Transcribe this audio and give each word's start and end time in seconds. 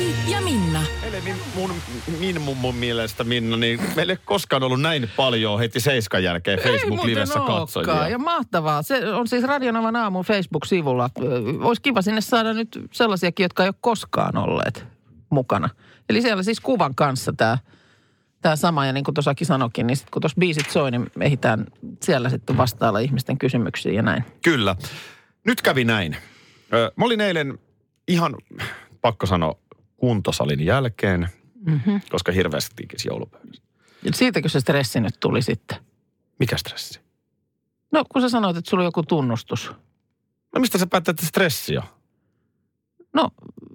Ati 0.00 0.32
ja 0.32 0.40
Minna. 0.40 0.82
Min, 1.24 1.34
mun, 1.54 1.74
min 2.18 2.40
mummun 2.40 2.74
mielestä, 2.74 3.24
Minna, 3.24 3.56
niin 3.56 3.80
meillä 3.96 4.12
ei 4.12 4.18
koskaan 4.24 4.62
ollut 4.62 4.80
näin 4.80 5.10
paljon 5.16 5.58
heti 5.58 5.80
seiskan 5.80 6.24
jälkeen 6.24 6.58
Facebook-livessä 6.58 7.40
katsojia. 7.46 8.08
Ja 8.08 8.18
mahtavaa. 8.18 8.82
Se 8.82 9.06
on 9.14 9.28
siis 9.28 9.44
Radionavan 9.44 9.96
aamun 9.96 10.24
Facebook-sivulla. 10.24 11.10
Olisi 11.60 11.82
kiva 11.82 12.02
sinne 12.02 12.20
saada 12.20 12.52
nyt 12.52 12.80
sellaisiakin, 12.92 13.44
jotka 13.44 13.62
ei 13.62 13.68
ole 13.68 13.74
koskaan 13.80 14.36
olleet 14.36 14.86
mukana. 15.30 15.68
Eli 16.08 16.22
siellä 16.22 16.42
siis 16.42 16.60
kuvan 16.60 16.94
kanssa 16.94 17.32
tämä 17.36 17.58
tämä 18.42 18.56
sama. 18.56 18.86
Ja 18.86 18.92
niin 18.92 19.04
kuin 19.04 19.14
tuossakin 19.14 19.46
sanokin, 19.46 19.86
niin 19.86 19.96
sit 19.96 20.10
kun 20.10 20.22
tuossa 20.22 20.40
biisit 20.40 20.70
soi, 20.70 20.90
niin 20.90 21.10
ehditään 21.20 21.66
siellä 22.02 22.28
sitten 22.28 22.56
vastailla 22.56 22.98
ihmisten 22.98 23.38
kysymyksiin 23.38 23.94
ja 23.94 24.02
näin. 24.02 24.24
Kyllä. 24.44 24.76
Nyt 25.46 25.62
kävi 25.62 25.84
näin. 25.84 26.16
Ö, 26.72 26.92
Mä 26.96 27.04
olin 27.04 27.20
eilen 27.20 27.58
ihan, 28.08 28.34
pakko 29.00 29.26
sanoa, 29.26 29.54
kuntosalin 30.00 30.66
jälkeen, 30.66 31.28
mm-hmm. 31.66 32.00
koska 32.10 32.32
hirveästi 32.32 32.74
tinkisi 32.76 33.08
joulupöydässä. 33.08 33.62
Ja 34.02 34.12
Siitäkö 34.14 34.48
se 34.48 34.60
stressi 34.60 35.00
nyt 35.00 35.20
tuli 35.20 35.42
sitten? 35.42 35.78
Mikä 36.38 36.56
stressi? 36.56 37.00
No 37.92 38.04
kun 38.08 38.22
sä 38.22 38.28
sanoit, 38.28 38.56
että 38.56 38.70
sulla 38.70 38.82
on 38.82 38.86
joku 38.86 39.02
tunnustus. 39.02 39.72
No 40.54 40.60
mistä 40.60 40.78
sä 40.78 40.86
päätät, 40.86 41.08
että 41.08 41.26
stressi 41.26 41.78
on? 41.78 41.84
No 43.12 43.30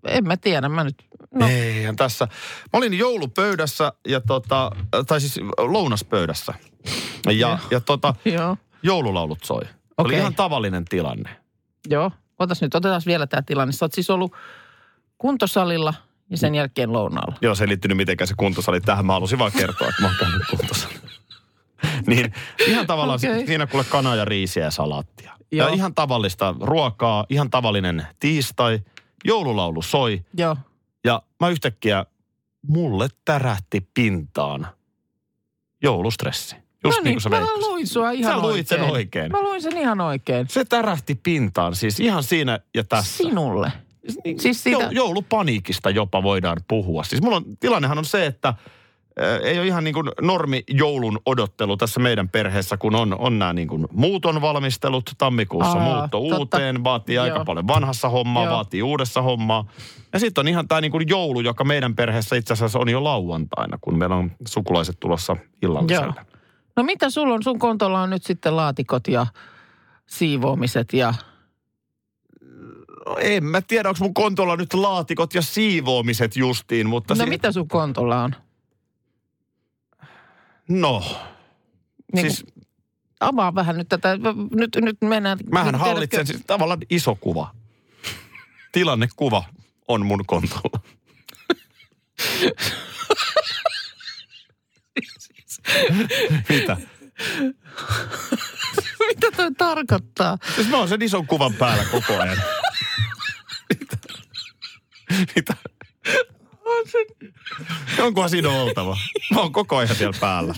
en 0.08 0.28
mä 0.28 0.38
tiedä, 0.38 0.70
mä 0.70 0.84
nyt... 0.84 1.06
No. 1.34 1.48
Eihän 1.48 1.96
tässä. 1.96 2.28
Mä 2.74 2.78
olin 2.78 2.94
joulupöydässä 2.94 3.94
ja 4.08 4.22
tota, 4.22 4.72
tai 5.08 5.22
siis 5.22 5.40
lounaspöydässä. 5.58 6.54
Ja, 7.32 7.60
ja 7.72 7.80
tota, 7.80 8.16
joo, 8.26 8.58
joululaulut 8.84 9.44
soi. 9.44 9.58
Okay. 9.58 9.74
Oli 9.98 10.16
ihan 10.16 10.36
tavallinen 10.36 10.86
tilanne. 10.86 11.30
joo. 11.90 12.12
Otas 12.40 12.62
nyt, 12.62 12.76
otetaan 12.76 13.02
vielä 13.06 13.28
tämä 13.28 13.42
tilanne. 13.42 13.72
Sä 13.72 13.86
oot 13.86 13.94
siis 13.94 14.10
ollut 14.10 14.34
kuntosalilla 15.18 15.94
ja 16.30 16.38
sen 16.38 16.56
jälkeen 16.56 16.94
lounaalla. 16.94 17.36
Joo, 17.42 17.56
se 17.56 17.64
ei 17.64 17.68
liittynyt 17.68 17.98
mitenkään 17.98 18.28
se 18.28 18.34
kuntosali 18.38 18.82
tähän. 18.82 19.06
Mä 19.06 19.14
halusin 19.14 19.40
vaan 19.40 19.52
kertoa, 19.52 19.88
että 19.88 20.02
mä 20.02 20.08
oon 20.08 20.18
käynyt 20.20 20.42
kuntosalilla. 20.50 21.10
niin 22.08 22.34
ihan 22.68 22.88
tavallaan 22.88 23.20
okay. 23.26 23.46
siinä 23.46 23.68
kuule 23.68 23.86
kanaa 23.90 24.16
ja 24.16 24.26
riisiä 24.26 24.64
ja 24.64 24.72
salaattia. 24.72 25.32
Joo. 25.52 25.68
Ja 25.68 25.74
ihan 25.74 25.96
tavallista 25.96 26.56
ruokaa, 26.60 27.26
ihan 27.30 27.50
tavallinen 27.50 28.08
tiistai. 28.20 28.80
Joululaulu 29.26 29.82
soi 29.82 30.26
Joo. 30.38 30.58
ja 31.04 31.22
mä 31.40 31.50
yhtäkkiä, 31.50 32.06
mulle 32.68 33.08
tärähti 33.26 33.90
pintaan 33.94 34.68
joulustressi. 35.84 36.56
Just 36.84 36.98
no 36.98 37.04
niin 37.04 37.16
kuin 37.16 37.22
sä 37.22 37.30
mä 37.30 37.42
luin 37.42 37.88
sua 37.88 38.12
ihan 38.12 38.34
Sä 38.34 38.42
luit 38.42 38.68
sen 38.68 38.82
oikein. 38.82 38.96
oikein. 38.96 39.32
Mä 39.32 39.42
luin 39.42 39.62
sen 39.62 39.78
ihan 39.78 40.02
oikein. 40.02 40.48
Se 40.50 40.66
tärähti 40.66 41.16
pintaan, 41.16 41.76
siis 41.76 42.00
ihan 42.00 42.24
siinä 42.24 42.60
ja 42.76 42.84
tässä. 42.84 43.18
Sinulle. 43.18 43.72
Niin, 44.24 44.40
Siis 44.40 44.64
siitä- 44.64 44.84
jo, 44.84 44.90
joulupaniikista 44.92 45.90
jopa 45.90 46.24
voidaan 46.24 46.58
puhua. 46.68 47.04
Siis 47.04 47.22
mulla 47.22 47.36
on, 47.38 47.44
tilannehan 47.60 47.98
on 47.98 48.06
se, 48.06 48.26
että 48.26 48.48
äh, 48.50 48.56
ei 49.44 49.60
ole 49.60 49.68
ihan 49.68 49.84
niin 49.84 49.94
kuin 49.94 50.10
normi 50.22 50.64
joulun 50.70 51.20
odottelu 51.26 51.78
tässä 51.78 52.00
meidän 52.00 52.30
perheessä, 52.30 52.78
kun 52.78 52.96
on, 52.96 53.20
on 53.20 53.40
nämä 53.40 53.54
niin 53.54 53.68
kuin 53.68 53.88
muuton 53.92 54.42
valmistelut. 54.42 55.12
Tammikuussa 55.18 55.72
Aa, 55.78 55.84
muutto 55.84 56.20
totta. 56.20 56.38
uuteen, 56.38 56.84
vaatii 56.84 57.18
aika 57.18 57.36
Joo. 57.36 57.46
paljon 57.46 57.68
vanhassa 57.68 58.10
hommaa, 58.10 58.46
Joo. 58.46 58.54
vaatii 58.54 58.84
uudessa 58.84 59.22
hommaa. 59.22 59.66
Ja 60.14 60.20
sitten 60.20 60.42
on 60.42 60.48
ihan 60.48 60.68
tämä 60.68 60.82
niin 60.82 60.92
kuin 60.92 61.10
joulu, 61.10 61.40
joka 61.40 61.64
meidän 61.64 61.96
perheessä 61.96 62.36
itse 62.36 62.54
asiassa 62.54 62.80
on 62.80 62.90
jo 62.90 63.04
lauantaina, 63.04 63.78
kun 63.82 63.98
meillä 63.98 64.16
on 64.16 64.32
sukulaiset 64.48 65.00
tulossa 65.00 65.36
illalliselle. 65.62 66.14
Joo. 66.18 66.26
No 66.76 66.84
mitä 66.84 67.10
sulla 67.10 67.34
on? 67.34 67.44
Sun 67.44 67.60
kontolla 67.60 68.02
on 68.02 68.10
nyt 68.10 68.24
sitten 68.24 68.56
laatikot 68.56 69.08
ja 69.08 69.26
siivoamiset 70.08 70.94
ja... 70.94 71.14
No, 73.06 73.18
en 73.22 73.44
mä 73.46 73.62
tiedä, 73.62 73.90
onko 73.90 74.00
mun 74.04 74.14
kontolla 74.14 74.56
nyt 74.56 74.74
laatikot 74.74 75.34
ja 75.34 75.42
siivoamiset 75.42 76.36
justiin, 76.36 76.90
mutta... 76.90 77.16
No 77.16 77.24
si- 77.24 77.30
mitä 77.30 77.52
sun 77.52 77.68
kontolla 77.68 78.24
on? 78.24 78.36
No, 80.70 81.04
Niin 82.14 82.32
siis 82.32 82.46
Avaa 83.20 83.56
vähän 83.56 83.78
nyt 83.78 83.90
tätä. 83.90 84.18
Nyt, 84.56 84.76
nyt 84.82 84.98
mennään... 85.02 85.38
Mähän 85.52 85.74
niin 85.74 85.80
hallitsen 85.82 86.10
tiedätkö- 86.10 86.34
siis 86.34 86.44
tavallaan 86.48 86.80
iso 86.90 87.16
kuva. 87.16 87.52
Tilannekuva 88.72 89.44
on 89.88 90.06
mun 90.06 90.24
kontolla. 90.26 90.80
Mitä? 96.50 96.78
Mitä 99.08 99.32
toi 99.38 99.52
tarkoittaa? 99.58 100.38
Siis 100.56 100.68
mä 100.70 100.78
oon 100.78 100.88
sen 100.88 101.02
ison 101.02 101.28
kuvan 101.28 101.54
päällä 101.54 101.84
koko 101.92 102.14
ajan. 102.22 102.38
Mitä? 105.36 105.54
Mitä? 106.06 108.04
Onkohan 108.04 108.30
siinä 108.30 108.50
oltava? 108.50 108.98
Mä 109.34 109.42
oon 109.42 109.52
koko 109.52 109.78
ajan 109.78 109.96
siellä 109.96 110.18
päällä. 110.20 110.56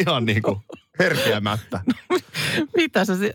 Ihan 0.00 0.24
niin 0.24 0.42
kuin 0.42 0.56
herkeämättä. 0.98 1.80
Mitä 2.76 3.04
sä... 3.04 3.16
Si- 3.16 3.32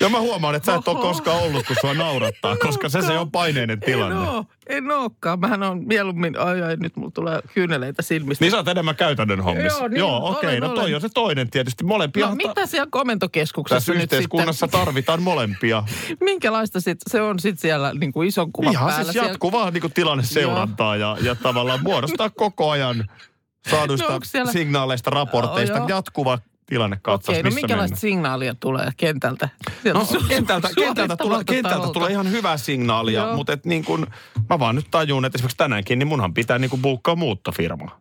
Ja 0.00 0.08
mä 0.08 0.20
huomaan, 0.20 0.54
että 0.54 0.66
sä 0.72 0.78
et 0.78 0.88
ole 0.88 1.00
koskaan 1.00 1.42
ollut, 1.42 1.66
kun 1.66 1.76
sua 1.80 1.94
naurattaa, 1.94 2.56
koska 2.56 2.88
se, 2.88 3.02
se 3.02 3.18
on 3.18 3.30
paineinen 3.30 3.80
tilanne. 3.80 4.16
En 4.16 4.28
oo, 4.28 4.44
en 4.68 4.90
ookaan. 4.90 5.40
Mähän 5.40 5.62
on 5.62 5.84
mieluummin... 5.86 6.38
Ai 6.40 6.62
ai, 6.62 6.76
nyt 6.76 6.96
mulla 6.96 7.10
tulee 7.10 7.40
kyyneleitä 7.54 8.02
silmistä. 8.02 8.44
Niin 8.44 8.50
sä 8.50 8.56
oot 8.56 8.68
enemmän 8.68 8.96
käytännön 8.96 9.40
hommissa. 9.40 9.78
Joo, 9.78 9.88
niin, 9.88 9.98
Joo 9.98 10.30
okei. 10.30 10.50
olen, 10.50 10.60
no 10.62 10.68
toi 10.68 10.84
olen. 10.84 10.94
on 10.94 11.00
se 11.00 11.08
toinen 11.14 11.50
tietysti. 11.50 11.84
Molempia 11.84 12.26
No 12.28 12.34
mitä 12.34 12.66
siellä 12.66 12.86
komentokeskuksessa 12.90 13.76
tässä 13.76 13.92
nyt 13.92 14.02
yhteiskunnassa 14.02 14.66
sitten... 14.66 14.80
tarvitaan 14.80 15.22
molempia. 15.22 15.82
Minkälaista 16.20 16.80
sit, 16.80 16.98
se 17.10 17.22
on 17.22 17.38
sitten 17.38 17.60
siellä 17.62 17.92
niin 17.94 18.12
kuin 18.12 18.28
ison 18.28 18.52
kuvan 18.52 18.72
Ihan 18.72 18.88
päällä? 18.90 19.12
siis 19.12 19.24
jatkuvaa 19.26 19.70
niin 19.70 19.92
tilanneseurantaa 19.94 20.96
ja, 20.96 21.16
ja 21.22 21.34
tavallaan 21.34 21.82
muodostaa 21.82 22.30
koko 22.30 22.70
ajan 22.70 23.04
saaduista 23.70 24.04
No 24.04 24.08
no, 24.10 24.14
onko 24.14 24.24
siellä- 24.24 24.52
signaaleista, 24.52 25.10
raporteista, 25.10 25.74
Oh, 25.82 25.88
joo. 25.88 25.98
jatkuva 25.98 26.38
tilannekatsaus, 26.66 27.28
Okei, 27.34 27.42
no 27.42 27.46
missä 27.46 27.60
minkälaista 27.60 27.94
mennään. 27.94 28.00
signaalia 28.00 28.54
tulee 28.60 28.90
kentältä? 28.96 29.48
Sieltä 29.82 29.98
No, 29.98 30.04
su- 30.04 30.28
kentältä, 30.28 30.68
kentältä, 30.76 31.16
tulee, 31.16 31.44
kentältä 31.44 31.88
tulee 31.92 32.10
ihan 32.10 32.30
hyvää 32.30 32.56
signaalia, 32.56 33.22
Joo. 33.22 33.36
mutta 33.36 33.52
et 33.52 33.64
niin 33.64 33.84
kun, 33.84 34.06
mä 34.50 34.58
vaan 34.58 34.74
nyt 34.76 34.86
tajun, 34.90 35.24
että 35.24 35.36
esimerkiksi 35.36 35.56
tänäänkin, 35.56 35.98
niin 35.98 36.06
munhan 36.08 36.34
pitää 36.34 36.58
niin 36.58 36.70
kuin 36.70 36.82
buukkaa 36.82 37.16
muuttofirma. 37.16 38.00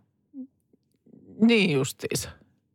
Niin 1.41 1.71
justiinsa. 1.71 2.29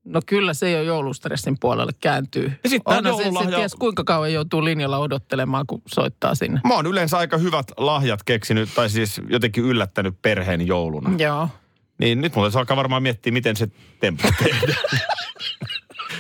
No 0.05 0.21
kyllä 0.27 0.55
se 0.55 0.71
jo 0.71 0.83
joulustressin 0.83 1.57
puolelle 1.61 1.93
kääntyy. 2.01 2.53
Ja 2.65 2.71
sit 2.71 2.83
tää 2.85 2.99
Onhan 2.99 3.15
se, 3.17 3.23
se 3.23 3.29
joululahja- 3.29 3.57
ties 3.59 3.75
kuinka 3.75 4.05
kauan 4.05 4.33
joutuu 4.33 4.65
linjalla 4.65 4.99
odottelemaan, 4.99 5.67
kun 5.67 5.83
soittaa 5.89 6.35
sinne. 6.35 6.61
Mä 6.69 6.75
oon 6.75 6.87
yleensä 6.87 7.19
aika 7.19 7.39
hyvät 7.39 7.67
lahjat 7.77 8.23
keksinyt, 8.23 8.69
tai 8.75 8.91
siis 8.91 9.21
jotenkin 9.29 9.65
yllättänyt 9.65 10.23
perheen 10.23 10.67
jouluna. 10.67 11.11
Joo. 11.19 11.49
Niin 11.99 12.21
nyt 12.21 12.35
mulla 12.35 12.51
alkaa 12.55 12.77
varmaan 12.77 13.03
miettiä, 13.03 13.33
miten 13.33 13.57
se 13.57 13.69
temppu 14.01 14.29
tehdään. 14.45 14.79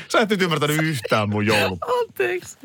Sä 0.08 0.20
et 0.20 0.30
nyt 0.30 0.42
ymmärtänyt 0.42 0.82
yhtään 0.82 1.28
mun 1.28 1.46
joulu. 1.46 1.78
Anteeksi. 2.00 2.58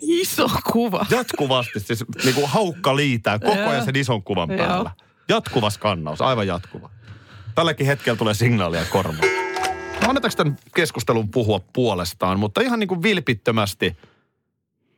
Iso 0.00 0.48
kuva. 0.72 1.06
Jatkuvasti 1.10 1.80
siis 1.80 2.04
niin 2.24 2.34
kuin 2.34 2.48
haukka 2.48 2.96
liitää 2.96 3.38
koko 3.38 3.60
ajan 3.60 3.84
sen 3.84 3.96
ison 3.96 4.22
kuvan 4.22 4.48
päällä. 4.48 4.90
Jatkuva 5.28 5.70
skannaus, 5.70 6.20
aivan 6.20 6.46
jatkuva. 6.46 6.90
Tälläkin 7.54 7.86
hetkellä 7.86 8.16
tulee 8.16 8.34
signaalia 8.34 8.84
korvaan. 8.84 9.18
No, 10.02 10.08
Annetaanko 10.08 10.36
tämän 10.36 10.58
keskustelun 10.74 11.28
puhua 11.30 11.60
puolestaan, 11.72 12.38
mutta 12.38 12.60
ihan 12.60 12.78
niin 12.78 12.88
kuin 12.88 13.02
vilpittömästi 13.02 13.96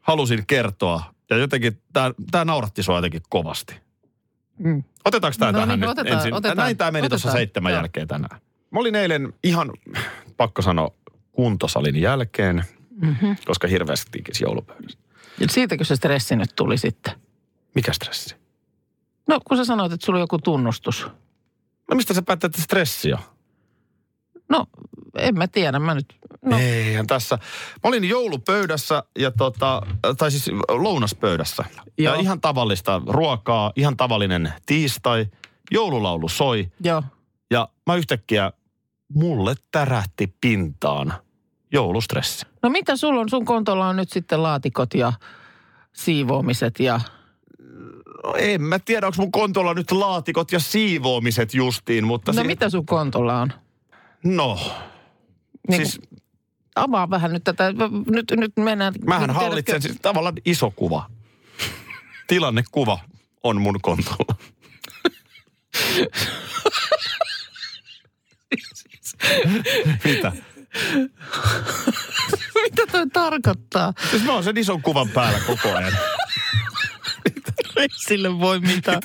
halusin 0.00 0.46
kertoa. 0.46 1.14
Ja 1.30 1.36
jotenkin 1.36 1.82
tämä 2.30 2.44
nauratti 2.44 2.82
sua 2.82 2.96
jotenkin 2.96 3.22
kovasti. 3.28 3.74
Mm. 4.58 4.82
Otetaanko 5.04 5.36
tämä 5.38 5.52
No 5.52 5.58
tähän 5.58 5.68
niin, 5.68 5.80
nyt 5.80 5.88
otetaan, 5.90 6.16
ensin? 6.16 6.34
otetaan. 6.34 6.56
Näin 6.56 6.76
tämä 6.76 6.90
meni 6.90 7.08
tuossa 7.08 7.32
seitsemän 7.32 7.72
joo. 7.72 7.78
jälkeen 7.78 8.08
tänään. 8.08 8.40
Mä 8.70 8.80
olin 8.80 8.94
eilen 8.94 9.32
ihan, 9.44 9.72
pakko 10.36 10.62
sanoa, 10.62 10.90
kuntosalin 11.32 12.00
jälkeen, 12.00 12.64
Mm-hmm. 13.02 13.36
koska 13.46 13.68
hirveästi 13.68 14.10
tinkisi 14.10 14.44
joulupöydässä. 14.44 14.98
Siitäkö 15.50 15.84
se 15.84 15.96
stressi 15.96 16.36
nyt 16.36 16.50
tuli 16.56 16.78
sitten? 16.78 17.14
Mikä 17.74 17.92
stressi? 17.92 18.36
No 19.28 19.40
kun 19.44 19.56
sä 19.56 19.64
sanoit, 19.64 19.92
että 19.92 20.06
sulla 20.06 20.16
on 20.18 20.20
joku 20.22 20.38
tunnustus. 20.38 21.06
No 21.90 21.96
mistä 21.96 22.14
sä 22.14 22.22
päätät, 22.22 22.44
että 22.50 22.62
stressi 22.62 23.12
on? 23.12 23.18
No 24.48 24.66
en 25.18 25.38
mä 25.38 25.48
tiedä, 25.48 25.78
mä 25.78 25.94
nyt... 25.94 26.06
No. 26.44 26.58
Eihän 26.58 27.06
tässä. 27.06 27.38
Mä 27.84 27.88
olin 27.88 28.08
joulupöydässä 28.08 29.02
ja 29.18 29.30
tota, 29.30 29.82
tai 30.18 30.30
siis 30.30 30.50
lounaspöydässä. 30.68 31.64
Joo. 31.98 32.14
Ja 32.14 32.20
ihan 32.20 32.40
tavallista 32.40 33.02
ruokaa, 33.06 33.72
ihan 33.76 33.96
tavallinen 33.96 34.52
tiistai. 34.66 35.26
Joululaulu 35.70 36.28
soi 36.28 36.70
joo. 36.84 37.02
ja 37.50 37.68
mä 37.86 37.94
yhtäkkiä, 37.94 38.52
mulle 39.14 39.54
tärähti 39.70 40.34
pintaan 40.40 41.14
joulustressi. 41.72 42.46
No 42.62 42.70
mitä 42.70 42.96
sulla 42.96 43.20
on? 43.20 43.28
Sun 43.28 43.44
kontolla 43.44 43.88
on 43.88 43.96
nyt 43.96 44.10
sitten 44.10 44.42
laatikot 44.42 44.94
ja 44.94 45.12
siivoamiset 45.92 46.80
ja... 46.80 47.00
No, 48.24 48.34
en 48.38 48.62
mä 48.62 48.78
tiedä, 48.78 49.06
onko 49.06 49.16
mun 49.22 49.32
kontolla 49.32 49.74
nyt 49.74 49.92
laatikot 49.92 50.52
ja 50.52 50.60
siivoamiset 50.60 51.54
justiin, 51.54 52.06
mutta... 52.06 52.32
No 52.32 52.40
si- 52.42 52.46
mitä 52.46 52.70
sun 52.70 52.86
kontolla 52.86 53.40
on? 53.40 53.52
No, 54.24 54.58
Niin 55.68 55.86
siis... 55.86 56.00
Avaa 56.74 57.10
vähän 57.10 57.32
nyt 57.32 57.44
tätä. 57.44 57.72
Nyt, 58.06 58.24
nyt 58.36 58.52
mennään... 58.56 58.94
mähän 59.06 59.28
niin 59.28 59.36
hallitsen 59.36 59.64
tiedätkö- 59.64 59.88
siis 59.88 60.00
tavallaan 60.02 60.34
iso 60.44 60.70
kuva. 60.70 61.10
Tilannekuva 62.26 62.98
on 63.42 63.60
mun 63.60 63.80
kontolla. 63.82 64.34
Mitä? 70.04 70.32
Mitä 72.62 72.86
toi 72.92 73.06
tarkoittaa? 73.12 73.92
Siis 74.10 74.24
mä 74.24 74.32
oon 74.32 74.44
sen 74.44 74.58
ison 74.58 74.82
kuvan 74.82 75.08
päällä 75.08 75.38
koko 75.46 75.74
ajan. 75.76 75.92
Ei 77.76 77.88
sille 77.96 78.38
voi 78.38 78.60
mitään. 78.60 79.00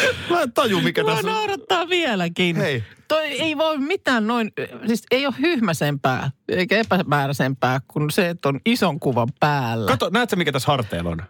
Mä 0.30 0.40
en 0.42 0.52
taju, 0.52 0.80
mikä 0.80 1.02
Mua 1.02 1.10
tässä 1.14 1.28
on. 1.28 1.34
naurattaa 1.34 1.88
vieläkin. 1.88 2.56
Hei. 2.56 2.84
Toi 3.08 3.26
ei 3.26 3.56
voi 3.56 3.78
mitään 3.78 4.26
noin, 4.26 4.52
siis 4.86 5.02
ei 5.10 5.26
ole 5.26 5.34
hyhmäsempää 5.40 6.30
eikä 6.48 6.78
epämääräisempää 6.78 7.80
kuin 7.88 8.10
se, 8.10 8.28
että 8.28 8.48
on 8.48 8.60
ison 8.66 9.00
kuvan 9.00 9.28
päällä. 9.40 9.86
Kato, 9.90 10.10
näet 10.10 10.30
sä 10.30 10.36
mikä 10.36 10.52
tässä 10.52 10.66
harteilla 10.72 11.10
on? 11.10 11.22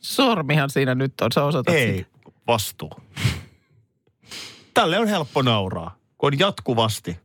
Sormihan 0.00 0.70
siinä 0.70 0.94
nyt 0.94 1.20
on, 1.20 1.32
sä 1.32 1.44
osoitat 1.44 1.74
Ei, 1.74 1.96
sitä. 1.96 2.10
vastuu. 2.46 2.90
Tälle 4.74 4.98
on 4.98 5.08
helppo 5.08 5.42
nauraa, 5.42 5.96
kun 6.18 6.32
on 6.32 6.38
jatkuvasti. 6.38 7.18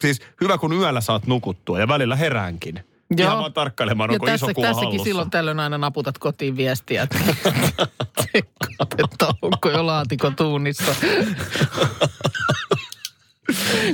Siis 0.00 0.20
hyvä, 0.40 0.58
kun 0.58 0.72
yöllä 0.72 1.00
saat 1.00 1.26
nukuttua 1.26 1.80
ja 1.80 1.88
välillä 1.88 2.16
heräänkin. 2.16 2.84
Joo. 3.16 3.26
Ihan 3.28 3.38
vaan 3.38 3.52
tarkkailemaan, 3.52 4.10
Ja 4.10 4.14
onko 4.14 4.26
tässä, 4.26 4.46
iso 4.46 4.54
kuva 4.54 4.66
tässäkin 4.66 4.88
hallussa. 4.88 5.04
silloin 5.04 5.30
tällöin 5.30 5.60
aina 5.60 5.78
naputat 5.78 6.18
kotiin 6.18 6.56
viestiä, 6.56 7.02
että 7.02 7.18
että 8.98 9.26
onko 9.42 9.70
jo 9.70 9.86
laatikko 9.86 10.30
tuunissa. 10.30 10.94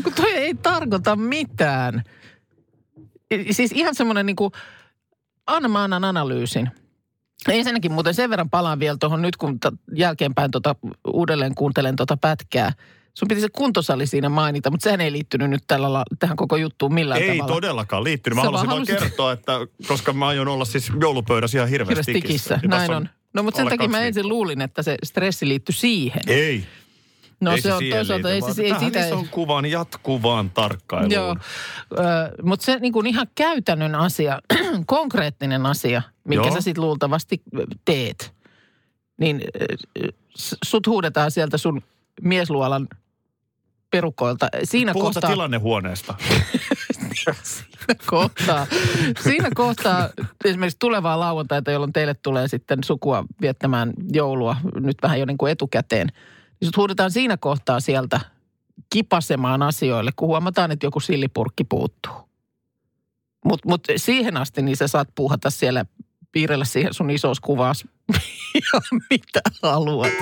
Kun 0.02 0.12
toi 0.12 0.30
ei 0.30 0.54
tarkoita 0.54 1.16
mitään. 1.16 2.02
Siis 3.50 3.72
ihan 3.72 3.94
semmoinen 3.94 4.26
niin 4.26 4.36
kuin, 4.36 4.52
anna 5.46 5.68
mä 5.68 5.82
annan 5.84 6.04
analyysin. 6.04 6.70
Ensinnäkin 7.48 7.92
muuten 7.92 8.14
sen 8.14 8.30
verran 8.30 8.50
palaan 8.50 8.80
vielä 8.80 8.96
tuohon 9.00 9.22
nyt, 9.22 9.36
kun 9.36 9.58
jälkeenpäin 9.94 10.50
tota, 10.50 10.76
uudelleen 11.06 11.54
kuuntelen 11.54 11.96
tuota 11.96 12.16
pätkää. 12.16 12.72
Sun 13.14 13.28
piti 13.28 13.40
se 13.40 13.48
kuntosali 13.52 14.06
siinä 14.06 14.28
mainita, 14.28 14.70
mutta 14.70 14.84
sehän 14.84 15.00
ei 15.00 15.12
liittynyt 15.12 15.50
nyt 15.50 15.64
tällä, 15.66 15.92
la- 15.92 16.04
tähän 16.18 16.36
koko 16.36 16.56
juttuun 16.56 16.94
millään 16.94 17.22
Ei 17.22 17.28
tavalla. 17.38 17.54
todellakaan 17.54 18.04
liittynyt. 18.04 18.34
Mä 18.36 18.40
Sä 18.42 18.46
halusin 18.46 18.66
vaan 18.68 18.78
halusit- 18.78 18.98
kertoa, 18.98 19.32
että 19.32 19.52
koska 19.88 20.12
mä 20.12 20.26
aion 20.26 20.48
olla 20.48 20.64
siis 20.64 20.92
joulupöydässä 21.00 21.58
ihan 21.58 21.68
hirveästi 21.68 22.12
tikissä. 22.12 22.54
Tässä 22.54 22.68
Näin 22.68 22.94
on. 22.94 23.08
No 23.34 23.42
mutta 23.42 23.56
sen 23.60 23.68
takia 23.68 23.88
mä 23.88 24.00
ensin 24.00 24.22
viikkoa. 24.22 24.28
luulin, 24.38 24.60
että 24.60 24.82
se 24.82 24.96
stressi 25.04 25.48
liittyi 25.48 25.72
siihen. 25.74 26.22
Ei. 26.26 26.64
No 27.40 27.52
ei 27.52 27.60
se, 27.60 27.72
on 27.72 27.78
siihen 27.78 27.96
toisaalta, 27.98 28.28
liity, 28.28 28.46
ei 28.48 28.54
se, 28.54 28.62
ei 28.62 28.74
sitä... 28.78 29.06
ison 29.06 29.28
kuvan 29.28 29.66
jatkuvaan 29.66 30.50
tarkkailuun. 30.50 31.12
Joo, 31.12 31.36
mutta 32.42 32.64
se 32.64 32.78
niin 32.78 32.92
kuin 32.92 33.06
ihan 33.06 33.26
käytännön 33.34 33.94
asia, 33.94 34.38
konkreettinen 34.86 35.66
asia, 35.66 36.02
minkä 36.28 36.46
Joo. 36.48 36.54
sä 36.54 36.60
sitten 36.60 36.84
luultavasti 36.84 37.42
teet, 37.84 38.32
niin 39.20 39.40
sut 40.64 40.86
huudetaan 40.86 41.30
sieltä 41.30 41.58
sun 41.58 41.82
miesluolan 42.22 42.88
perukoilta. 43.90 44.48
Siinä 44.64 44.92
Puhutaan 44.92 45.14
kohtaa, 45.14 45.30
tilannehuoneesta. 45.30 46.14
siinä 47.42 47.94
kohtaa, 48.06 48.66
siinä 49.20 49.48
kohtaa 49.54 50.08
esimerkiksi 50.44 50.78
tulevaa 50.78 51.20
lauantaita, 51.20 51.70
jolloin 51.70 51.92
teille 51.92 52.14
tulee 52.14 52.48
sitten 52.48 52.84
sukua 52.84 53.24
viettämään 53.40 53.92
joulua 54.12 54.56
nyt 54.80 54.96
vähän 55.02 55.20
jo 55.20 55.26
niin 55.26 55.38
kuin 55.38 55.52
etukäteen. 55.52 56.06
Niin 56.60 56.66
sut 56.66 56.76
huudetaan 56.76 57.10
siinä 57.10 57.36
kohtaa 57.36 57.80
sieltä 57.80 58.20
kipasemaan 58.90 59.62
asioille, 59.62 60.10
kun 60.16 60.28
huomataan, 60.28 60.70
että 60.70 60.86
joku 60.86 61.00
sillipurkki 61.00 61.64
puuttuu. 61.64 62.12
Mutta 63.44 63.68
mut 63.68 63.84
siihen 63.96 64.36
asti 64.36 64.62
niin 64.62 64.76
sä 64.76 64.88
saat 64.88 65.08
puuhata 65.14 65.50
siellä, 65.50 65.84
piirrellä 66.32 66.64
siihen 66.64 66.94
sun 66.94 67.10
isos 67.10 67.40
kuvas 67.40 67.84
ja 68.54 68.80
mitä 69.10 69.40
haluat. 69.62 70.12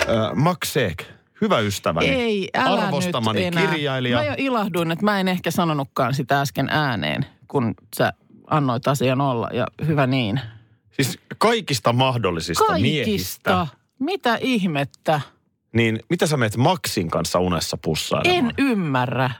Äh, 0.00 0.34
Max 0.34 0.72
Seek, 0.72 1.04
hyvä 1.44 1.58
ystäväni. 1.60 2.06
Ei, 2.08 2.48
älä 2.54 2.82
Arvostamani 2.86 3.38
nyt 3.38 3.46
enää. 3.54 3.66
kirjailija. 3.66 4.16
Mä 4.18 4.24
jo 4.24 4.34
ilahduin, 4.38 4.90
että 4.90 5.04
mä 5.04 5.20
en 5.20 5.28
ehkä 5.28 5.50
sanonutkaan 5.50 6.14
sitä 6.14 6.40
äsken 6.40 6.68
ääneen, 6.70 7.26
kun 7.48 7.74
sä 7.96 8.12
annoit 8.50 8.88
asian 8.88 9.20
olla 9.20 9.48
ja 9.52 9.66
hyvä 9.86 10.06
niin. 10.06 10.40
Siis 10.90 11.18
kaikista 11.38 11.92
mahdollisista 11.92 12.78
miehistä. 12.78 13.50
Kaikista. 13.50 13.76
Mitä 13.98 14.38
ihmettä? 14.40 15.20
Niin 15.72 16.00
mitä 16.10 16.26
sä 16.26 16.36
meet 16.36 16.56
Maxin 16.56 17.10
kanssa 17.10 17.38
unessa 17.38 17.78
pussailemaan? 17.84 18.44
En 18.46 18.54
ymmärrä. 18.58 19.30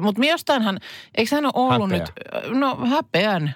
Mutta 0.00 0.24
jostainhan, 0.24 0.78
eikö 1.14 1.34
hän 1.34 1.46
ole 1.46 1.52
ollut 1.54 1.90
Häpeä. 1.90 2.06
nyt, 2.44 2.58
no 2.58 2.86
häpeän. 2.86 3.54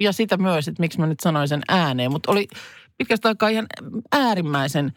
Ja 0.00 0.12
sitä 0.12 0.36
myös, 0.36 0.68
että 0.68 0.80
miksi 0.80 1.00
mä 1.00 1.06
nyt 1.06 1.20
sanoin 1.20 1.48
sen 1.48 1.62
ääneen. 1.68 2.10
Mutta 2.12 2.32
oli 2.32 2.48
pitkästä 2.98 3.28
aikaa 3.28 3.48
ihan 3.48 3.66
äärimmäisen, 4.12 4.92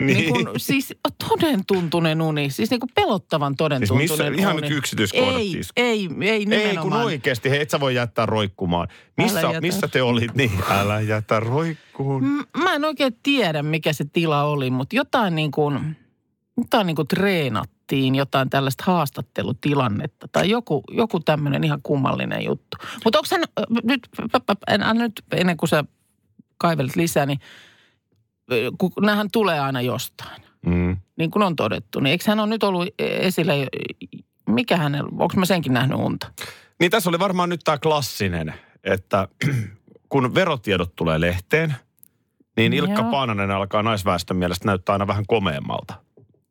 niin. 0.00 0.16
Niin 0.16 0.46
kun, 0.46 0.54
siis 0.60 0.94
toden 1.28 1.66
tuntunen 1.66 2.22
uni. 2.22 2.50
Siis 2.50 2.70
niin 2.70 2.80
kuin 2.80 2.90
pelottavan 2.94 3.56
toden 3.56 3.78
Siis 3.86 3.92
missä- 3.98 4.26
ihan 4.36 4.56
uni. 4.56 4.68
nyt 4.68 4.78
yksityiskohdat 4.78 5.36
Ei, 5.36 5.50
siis. 5.50 5.68
ei, 5.76 6.08
ei 6.20 6.46
Ei 6.50 6.76
kun 6.76 6.92
oikeasti, 6.92 7.50
hei, 7.50 7.60
et 7.60 7.70
sä 7.70 7.80
voi 7.80 7.94
jättää 7.94 8.26
roikkumaan. 8.26 8.88
Missä, 9.16 9.40
jätä. 9.40 9.60
missä 9.60 9.88
te 9.88 10.02
olit? 10.02 10.34
Niin, 10.34 10.50
älä 10.70 11.00
jätä 11.00 11.40
roikkuun. 11.40 12.24
M- 12.24 12.58
Mä 12.62 12.74
en 12.74 12.84
oikein 12.84 13.18
tiedä, 13.22 13.62
mikä 13.62 13.92
se 13.92 14.04
tila 14.12 14.44
oli, 14.44 14.70
mutta 14.70 14.96
jotain 14.96 15.34
niin 15.34 15.50
kuin, 15.50 15.96
jotain 16.56 16.86
niin 16.86 16.96
kuin 16.96 17.08
treenattiin, 17.08 18.14
jotain 18.14 18.50
tällaista 18.50 18.84
haastattelutilannetta 18.86 20.28
tai 20.32 20.50
joku, 20.50 20.82
joku 20.90 21.20
tämmöinen 21.20 21.64
ihan 21.64 21.80
kummallinen 21.82 22.44
juttu. 22.44 22.76
Mutta 23.04 23.18
onko 23.18 23.28
hän, 23.30 23.68
nyt, 23.84 24.08
en, 24.68 24.82
anna 24.82 25.02
nyt 25.02 25.22
ennen 25.32 25.56
kuin 25.56 25.68
sä 25.68 25.84
kaivelet 26.58 26.96
lisää, 26.96 27.26
niin 27.26 27.38
kun 28.78 28.92
näähän 29.00 29.28
tulee 29.32 29.60
aina 29.60 29.80
jostain, 29.80 30.42
Mm. 30.66 30.96
niin 31.18 31.30
kuin 31.30 31.42
on 31.42 31.56
todettu, 31.56 32.00
niin 32.00 32.10
eikö 32.10 32.24
hän 32.28 32.40
ole 32.40 32.48
nyt 32.48 32.62
ollut 32.62 32.88
esillä, 32.98 33.52
mikä 34.48 34.76
hänellä, 34.76 35.08
onko 35.12 35.34
mä 35.36 35.44
senkin 35.46 35.72
nähnyt 35.72 35.98
unta? 35.98 36.30
Niin 36.80 36.90
tässä 36.90 37.10
oli 37.10 37.18
varmaan 37.18 37.48
nyt 37.48 37.60
tämä 37.64 37.78
klassinen, 37.78 38.54
että 38.84 39.28
kun 40.08 40.34
verotiedot 40.34 40.96
tulee 40.96 41.20
lehteen, 41.20 41.74
niin 42.56 42.72
Ilkka 42.72 43.00
Joo. 43.00 43.10
Paananen 43.10 43.50
alkaa 43.50 43.82
naisväestön 43.82 44.36
mielestä 44.36 44.66
näyttää 44.66 44.92
aina 44.92 45.06
vähän 45.06 45.24
komeammalta. 45.26 45.94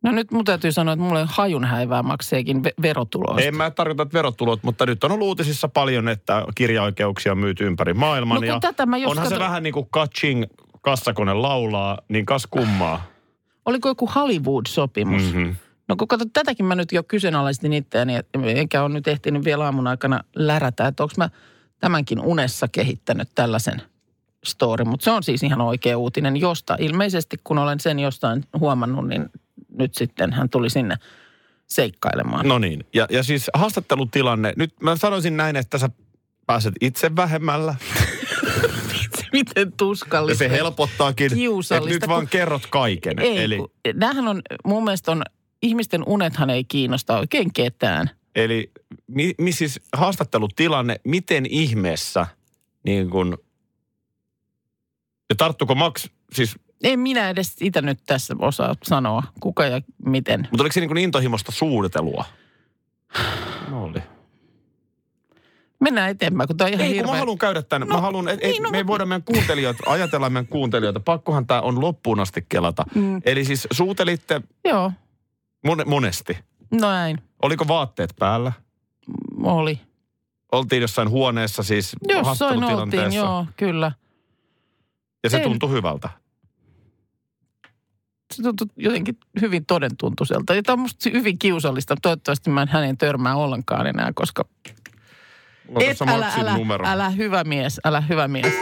No 0.04 0.12
nyt 0.12 0.32
mun 0.32 0.46
täytyy 0.46 0.72
sanoa, 0.72 0.94
että 0.94 1.04
mulla 1.06 1.20
on 1.20 1.28
hajun 1.32 1.66
häivää 1.66 2.04
makseekin 2.04 2.58
ve- 2.66 2.82
verotuloista. 2.82 3.48
En 3.48 3.56
mä 3.58 3.72
tarkoita 3.72 4.04
että 4.04 4.14
verotulot, 4.14 4.64
mutta 4.64 4.86
nyt 4.86 5.04
on 5.04 5.12
ollut 5.12 5.28
uutisissa 5.28 5.68
paljon, 5.68 6.08
että 6.08 6.46
kirjaoikeuksia 6.56 7.32
on 7.32 7.38
myyty 7.38 7.66
ympäri 7.68 7.94
maailman. 7.94 8.42
No 8.42 8.48
ja 8.48 8.60
tätä 8.60 8.86
mä 8.86 8.98
just 8.98 9.12
onhan 9.12 9.28
se 9.28 9.34
kato- 9.36 9.44
vähän 9.46 9.64
niin 9.64 9.74
kuin 9.74 9.88
Kaching 9.92 10.44
kassakone 10.86 11.34
laulaa, 11.34 11.98
niin 12.10 12.26
kas 12.26 12.48
kummaa. 12.48 13.04
Oliko 13.66 13.90
joku 13.90 14.10
Hollywood-sopimus? 14.16 15.24
Mm-hmm. 15.24 15.56
No 15.88 15.96
kun 15.96 16.08
kato, 16.08 16.26
tätäkin 16.34 16.66
mä 16.66 16.76
nyt 16.76 16.92
jo 16.92 17.04
kyseenalaistin 17.04 17.74
itseäni, 17.74 18.14
enkä 18.46 18.84
ole 18.84 18.94
nyt 18.94 19.08
ehtinyt 19.08 19.46
vielä 19.46 19.66
aamun 19.66 19.88
aikana 19.88 20.24
lärätä, 20.36 20.88
että 20.88 21.04
onko 21.04 21.16
mä 21.18 21.30
tämänkin 21.80 22.20
unessa 22.22 22.68
kehittänyt 22.68 23.30
tällaisen 23.36 23.82
story. 24.46 24.86
Mutta 24.86 25.04
se 25.04 25.12
on 25.12 25.24
siis 25.24 25.44
ihan 25.44 25.62
oikea 25.62 25.98
uutinen, 25.98 26.38
josta 26.38 26.76
ilmeisesti 26.80 27.38
kun 27.44 27.58
olen 27.58 27.80
sen 27.80 28.00
jostain 28.00 28.44
huomannut, 28.60 29.08
niin 29.08 29.30
nyt 29.78 29.96
sitten 29.96 30.34
hän 30.34 30.50
tuli 30.50 30.70
sinne 30.70 30.96
seikkailemaan. 31.68 32.48
No 32.48 32.60
niin, 32.60 32.86
ja, 32.94 33.08
ja 33.10 33.24
siis 33.24 33.52
haastattelutilanne, 33.54 34.54
nyt 34.58 34.74
mä 34.82 34.96
sanoisin 34.96 35.38
näin, 35.38 35.56
että 35.56 35.78
sä 35.78 35.90
pääset 36.46 36.74
itse 36.82 37.16
vähemmällä. 37.16 37.76
Miten 39.38 39.68
Ja 39.70 39.72
tuskallista. 39.78 40.40
se 40.40 40.50
helpottaakin, 40.50 41.26
että 41.26 41.90
nyt 41.90 42.08
vaan 42.08 42.22
kun- 42.22 42.30
kerrot 42.30 42.66
kaiken. 42.70 43.20
Ei, 43.20 43.38
eli, 43.44 43.58
kun, 43.58 43.72
näähän 43.94 44.28
on, 44.28 44.42
mun 44.66 44.84
mielestä 44.84 45.12
on, 45.12 45.24
ihmisten 45.62 46.04
unethan 46.08 46.50
ei 46.50 46.64
kiinnosta 46.64 47.18
oikein 47.20 47.54
ketään. 47.54 48.10
eli 48.36 48.72
mi, 49.08 49.34
mi, 49.38 49.52
siis 49.52 49.80
haastattelutilanne, 49.94 51.00
miten 51.04 51.46
ihmeessä 51.46 52.28
niin 52.86 53.10
kun, 53.10 53.38
ja 55.30 55.36
tarttuko 55.36 55.76
Max, 55.76 56.08
siis, 56.34 56.56
En 56.84 57.00
minä 57.00 57.30
edes 57.30 57.56
sitä 57.56 57.82
nyt 57.82 58.00
tässä 58.06 58.36
osaa 58.40 58.76
sanoa, 58.84 59.24
kuka 59.40 59.66
ja 59.66 59.82
miten. 60.06 60.48
mutta 60.52 60.64
oliko 60.64 60.74
se 60.74 60.80
niin 60.80 60.90
kuin 60.90 60.98
intohimosta 60.98 61.52
suunnitelua? 61.52 62.26
No 63.70 63.84
oli. 63.84 64.00
Mennään 65.80 66.10
eteenpäin, 66.10 66.48
kun 66.48 66.58
tämä 66.58 66.66
on 66.68 66.74
ihan 66.74 66.82
Ei, 66.86 66.88
kun 66.90 66.96
hirveä. 66.96 67.12
mä 67.14 67.20
haluan 67.20 67.38
käydä 67.38 67.62
tänne. 67.62 67.88
No, 67.88 67.96
mä 67.96 68.02
haluan, 68.02 68.28
et, 68.28 68.40
niin, 68.40 68.52
niin, 68.52 68.64
no, 68.64 68.68
no, 68.68 68.72
me 68.72 68.78
ei 68.78 68.84
mut- 68.84 68.88
voida 68.88 69.06
meidän 69.06 69.24
kuuntelijoita, 69.24 69.84
ajatella 69.92 70.30
meidän 70.30 70.48
kuuntelijoita. 70.48 71.00
Pakkohan 71.00 71.48
tämä 71.48 71.62
on 71.62 71.82
loppuun 71.82 72.20
asti 72.20 72.46
kelata. 72.50 72.84
Mm. 72.96 73.22
Eli 73.26 73.46
siis 73.46 73.68
suutelitte 73.72 74.42
Joo, 74.66 74.92
mon, 75.66 75.84
monesti. 75.86 76.38
no 76.72 76.92
näin. 76.92 77.18
Oliko 77.42 77.68
vaatteet 77.68 78.14
päällä? 78.20 78.52
Oli. 79.44 79.80
Oltiin 80.52 80.82
jossain 80.82 81.10
huoneessa 81.10 81.64
siis 81.64 81.96
Jossain 82.10 82.64
oltiin, 82.64 83.14
joo, 83.14 83.46
kyllä. 83.58 83.92
Ja 85.24 85.30
se 85.30 85.38
En- 85.38 85.44
tuntui 85.44 85.70
hyvältä. 85.70 86.10
Se 88.34 88.44
tuntui 88.44 88.68
jotenkin 88.78 89.18
hyvin 89.42 89.66
todentuntuiselta. 89.66 90.56
Ja 90.56 90.64
tämä 90.64 90.74
on 90.74 90.80
musta 90.80 91.10
hyvin 91.14 91.40
kiusallista. 91.40 91.96
Toivottavasti 92.02 92.50
mä 92.50 92.62
en 92.62 92.68
hänen 92.68 92.98
törmää 92.98 93.36
ollenkaan 93.36 93.88
enää, 93.88 94.12
koska 94.16 94.46
Et, 95.80 96.02
älä, 96.02 96.32
älä, 96.38 96.58
numero. 96.58 96.88
älä 96.88 97.10
hyvä 97.10 97.44
mies, 97.44 97.80
älä 97.86 98.02
hyvä 98.02 98.28
mies. 98.28 98.54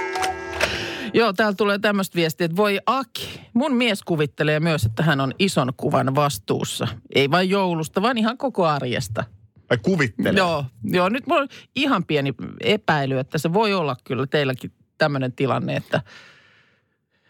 Joo, 1.14 1.34
täällä 1.34 1.56
tulee 1.56 1.80
tämmöistä 1.80 2.16
viestiä, 2.16 2.46
että 2.46 2.58
voi 2.58 2.80
Aki, 2.86 3.42
mun 3.54 3.76
mies 3.76 4.04
kuvittelee 4.04 4.60
myös, 4.60 4.86
että 4.86 5.04
hän 5.04 5.22
on 5.22 5.34
ison 5.40 5.74
kuvan 5.78 6.16
vastuussa. 6.16 6.88
Ei 7.16 7.32
vain 7.32 7.50
joulusta, 7.50 8.02
vaan 8.02 8.18
ihan 8.18 8.38
koko 8.38 8.66
arjesta. 8.66 9.24
Ai 9.70 9.78
kuvittelee. 9.78 10.38
Joo, 10.38 10.66
joo, 10.84 11.10
nyt 11.10 11.28
mulla 11.28 11.42
on 11.42 11.48
ihan 11.76 12.06
pieni 12.06 12.34
epäily, 12.62 13.20
että 13.20 13.38
se 13.38 13.54
voi 13.54 13.74
olla 13.74 13.96
kyllä 14.04 14.28
teilläkin 14.28 14.72
tämmöinen 14.98 15.34
tilanne, 15.34 15.76
että, 15.76 16.02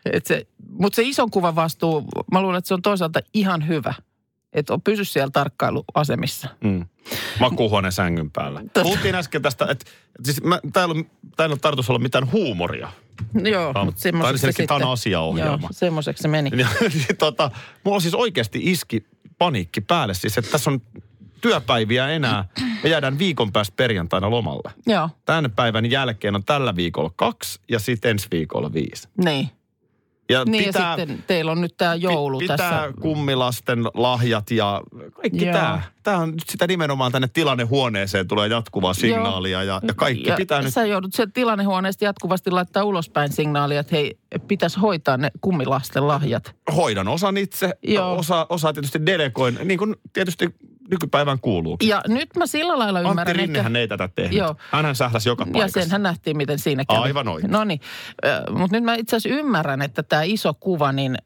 että 0.05 0.27
se, 0.27 0.47
mutta 0.69 0.95
se 0.95 1.01
ison 1.01 1.31
kuvan 1.31 1.55
vastuu, 1.55 2.07
mä 2.31 2.41
luulen, 2.41 2.57
että 2.57 2.67
se 2.67 2.73
on 2.73 2.81
toisaalta 2.81 3.19
ihan 3.33 3.67
hyvä. 3.67 3.93
Että 4.53 4.73
on 4.73 4.81
pysy 4.81 5.05
siellä 5.05 5.31
tarkkailuasemissa. 5.31 6.47
Mm. 6.63 6.85
Makuuhuoneen 7.39 7.91
sängyn 7.91 8.31
päällä. 8.31 8.61
Puhuttiin 8.83 9.15
äsken 9.15 9.41
tästä, 9.41 9.65
että, 9.69 9.85
siis 10.23 10.43
mä, 10.43 10.59
täällä, 10.73 10.93
on, 10.93 11.05
täällä 11.35 11.53
ole 11.53 11.59
tarkoitus 11.59 11.89
olla 11.89 11.99
mitään 11.99 12.31
huumoria. 12.31 12.91
No 13.33 13.49
Joo, 13.49 13.73
Tämä- 13.73 13.85
mutta 13.85 13.99
tai 13.99 14.11
semmoiseksi 14.11 14.33
ensinnäkin 14.47 14.67
tämä 14.67 14.87
on 14.87 14.93
asiaohjelma. 14.93 15.57
Joo, 15.61 15.69
semmoiseksi 15.71 16.21
se 16.21 16.27
meni. 16.27 16.49
Ja, 16.57 16.67
niin, 16.93 17.17
tota, 17.17 17.51
mulla 17.83 17.99
siis 17.99 18.13
oikeasti 18.13 18.59
iski 18.63 19.05
paniikki 19.37 19.81
päälle 19.81 20.13
siis, 20.13 20.37
että 20.37 20.51
tässä 20.51 20.71
on 20.71 20.81
työpäiviä 21.41 22.09
enää. 22.09 22.45
Me 22.83 22.89
jäädään 22.89 23.19
viikon 23.19 23.51
päästä 23.51 23.73
perjantaina 23.75 24.29
lomalle. 24.29 24.71
Joo, 24.87 25.09
Tämän 25.25 25.51
päivän 25.51 25.91
jälkeen 25.91 26.35
on 26.35 26.43
tällä 26.43 26.75
viikolla 26.75 27.11
kaksi 27.15 27.59
ja 27.69 27.79
sitten 27.79 28.11
ensi 28.11 28.27
viikolla 28.31 28.73
viisi. 28.73 29.07
niin. 29.25 29.49
Ja 30.29 30.45
Niin 30.45 30.63
pitää, 30.65 30.91
ja 30.91 30.97
sitten 30.97 31.23
teillä 31.27 31.51
on 31.51 31.61
nyt 31.61 31.77
tämä 31.77 31.95
joulu 31.95 32.39
pitää 32.39 32.57
tässä. 32.57 32.93
kummilasten 33.01 33.83
lahjat 33.93 34.51
ja 34.51 34.81
kaikki 35.13 35.45
Joo. 35.45 35.53
tämä. 35.53 35.81
Tämä 36.03 36.17
on 36.17 36.31
nyt 36.31 36.49
sitä 36.49 36.67
nimenomaan 36.67 37.11
tänne 37.11 37.27
tilannehuoneeseen 37.27 38.27
tulee 38.27 38.47
jatkuvaa 38.47 38.93
signaalia 38.93 39.63
ja, 39.63 39.81
ja 39.87 39.93
kaikki 39.93 40.29
ja 40.29 40.35
pitää 40.35 40.61
nyt... 40.61 40.73
Sä 40.73 40.85
joudut 40.85 41.13
sieltä 41.13 41.31
tilannehuoneesta 41.33 42.05
jatkuvasti 42.05 42.51
laittaa 42.51 42.83
ulospäin 42.83 43.31
signaalia, 43.33 43.79
että 43.79 43.95
hei, 43.95 44.17
pitäisi 44.47 44.79
hoitaa 44.79 45.17
ne 45.17 45.31
kummilasten 45.41 46.07
lahjat. 46.07 46.55
Hoidan 46.75 47.07
osan 47.07 47.37
itse, 47.37 47.73
Joo. 47.83 48.17
osa, 48.17 48.45
osa 48.49 48.73
tietysti 48.73 49.05
delegoin, 49.05 49.59
niin 49.63 49.77
kuin 49.77 49.95
tietysti 50.13 50.55
nykypäivän 50.89 51.39
kuuluukin. 51.39 51.89
Ja 51.89 52.01
nyt 52.07 52.29
mä 52.37 52.47
sillä 52.47 52.79
lailla 52.79 52.99
Antti 52.99 53.09
ymmärrän, 53.11 53.35
Rinnehän 53.35 53.75
ei 53.75 53.87
tätä 53.87 54.09
tehnyt. 54.15 54.37
Joo. 54.37 54.55
Hänhän 54.71 54.95
sähläsi 54.95 55.29
joka 55.29 55.43
Ja 55.43 55.51
paikassa. 55.51 55.81
senhän 55.81 56.03
nähtiin, 56.03 56.37
miten 56.37 56.59
siinä 56.59 56.85
kävi. 56.85 56.99
Aivan 56.99 57.27
oikein. 57.27 57.51
No 57.51 57.63
niin, 57.63 57.81
mutta 58.51 58.75
nyt 58.77 58.83
mä 58.83 58.95
itse 58.95 59.15
asiassa 59.15 59.39
ymmärrän, 59.39 59.81
että 59.81 60.03
tämä 60.03 60.23
iso 60.23 60.53
kuva, 60.53 60.91
niin, 60.91 61.17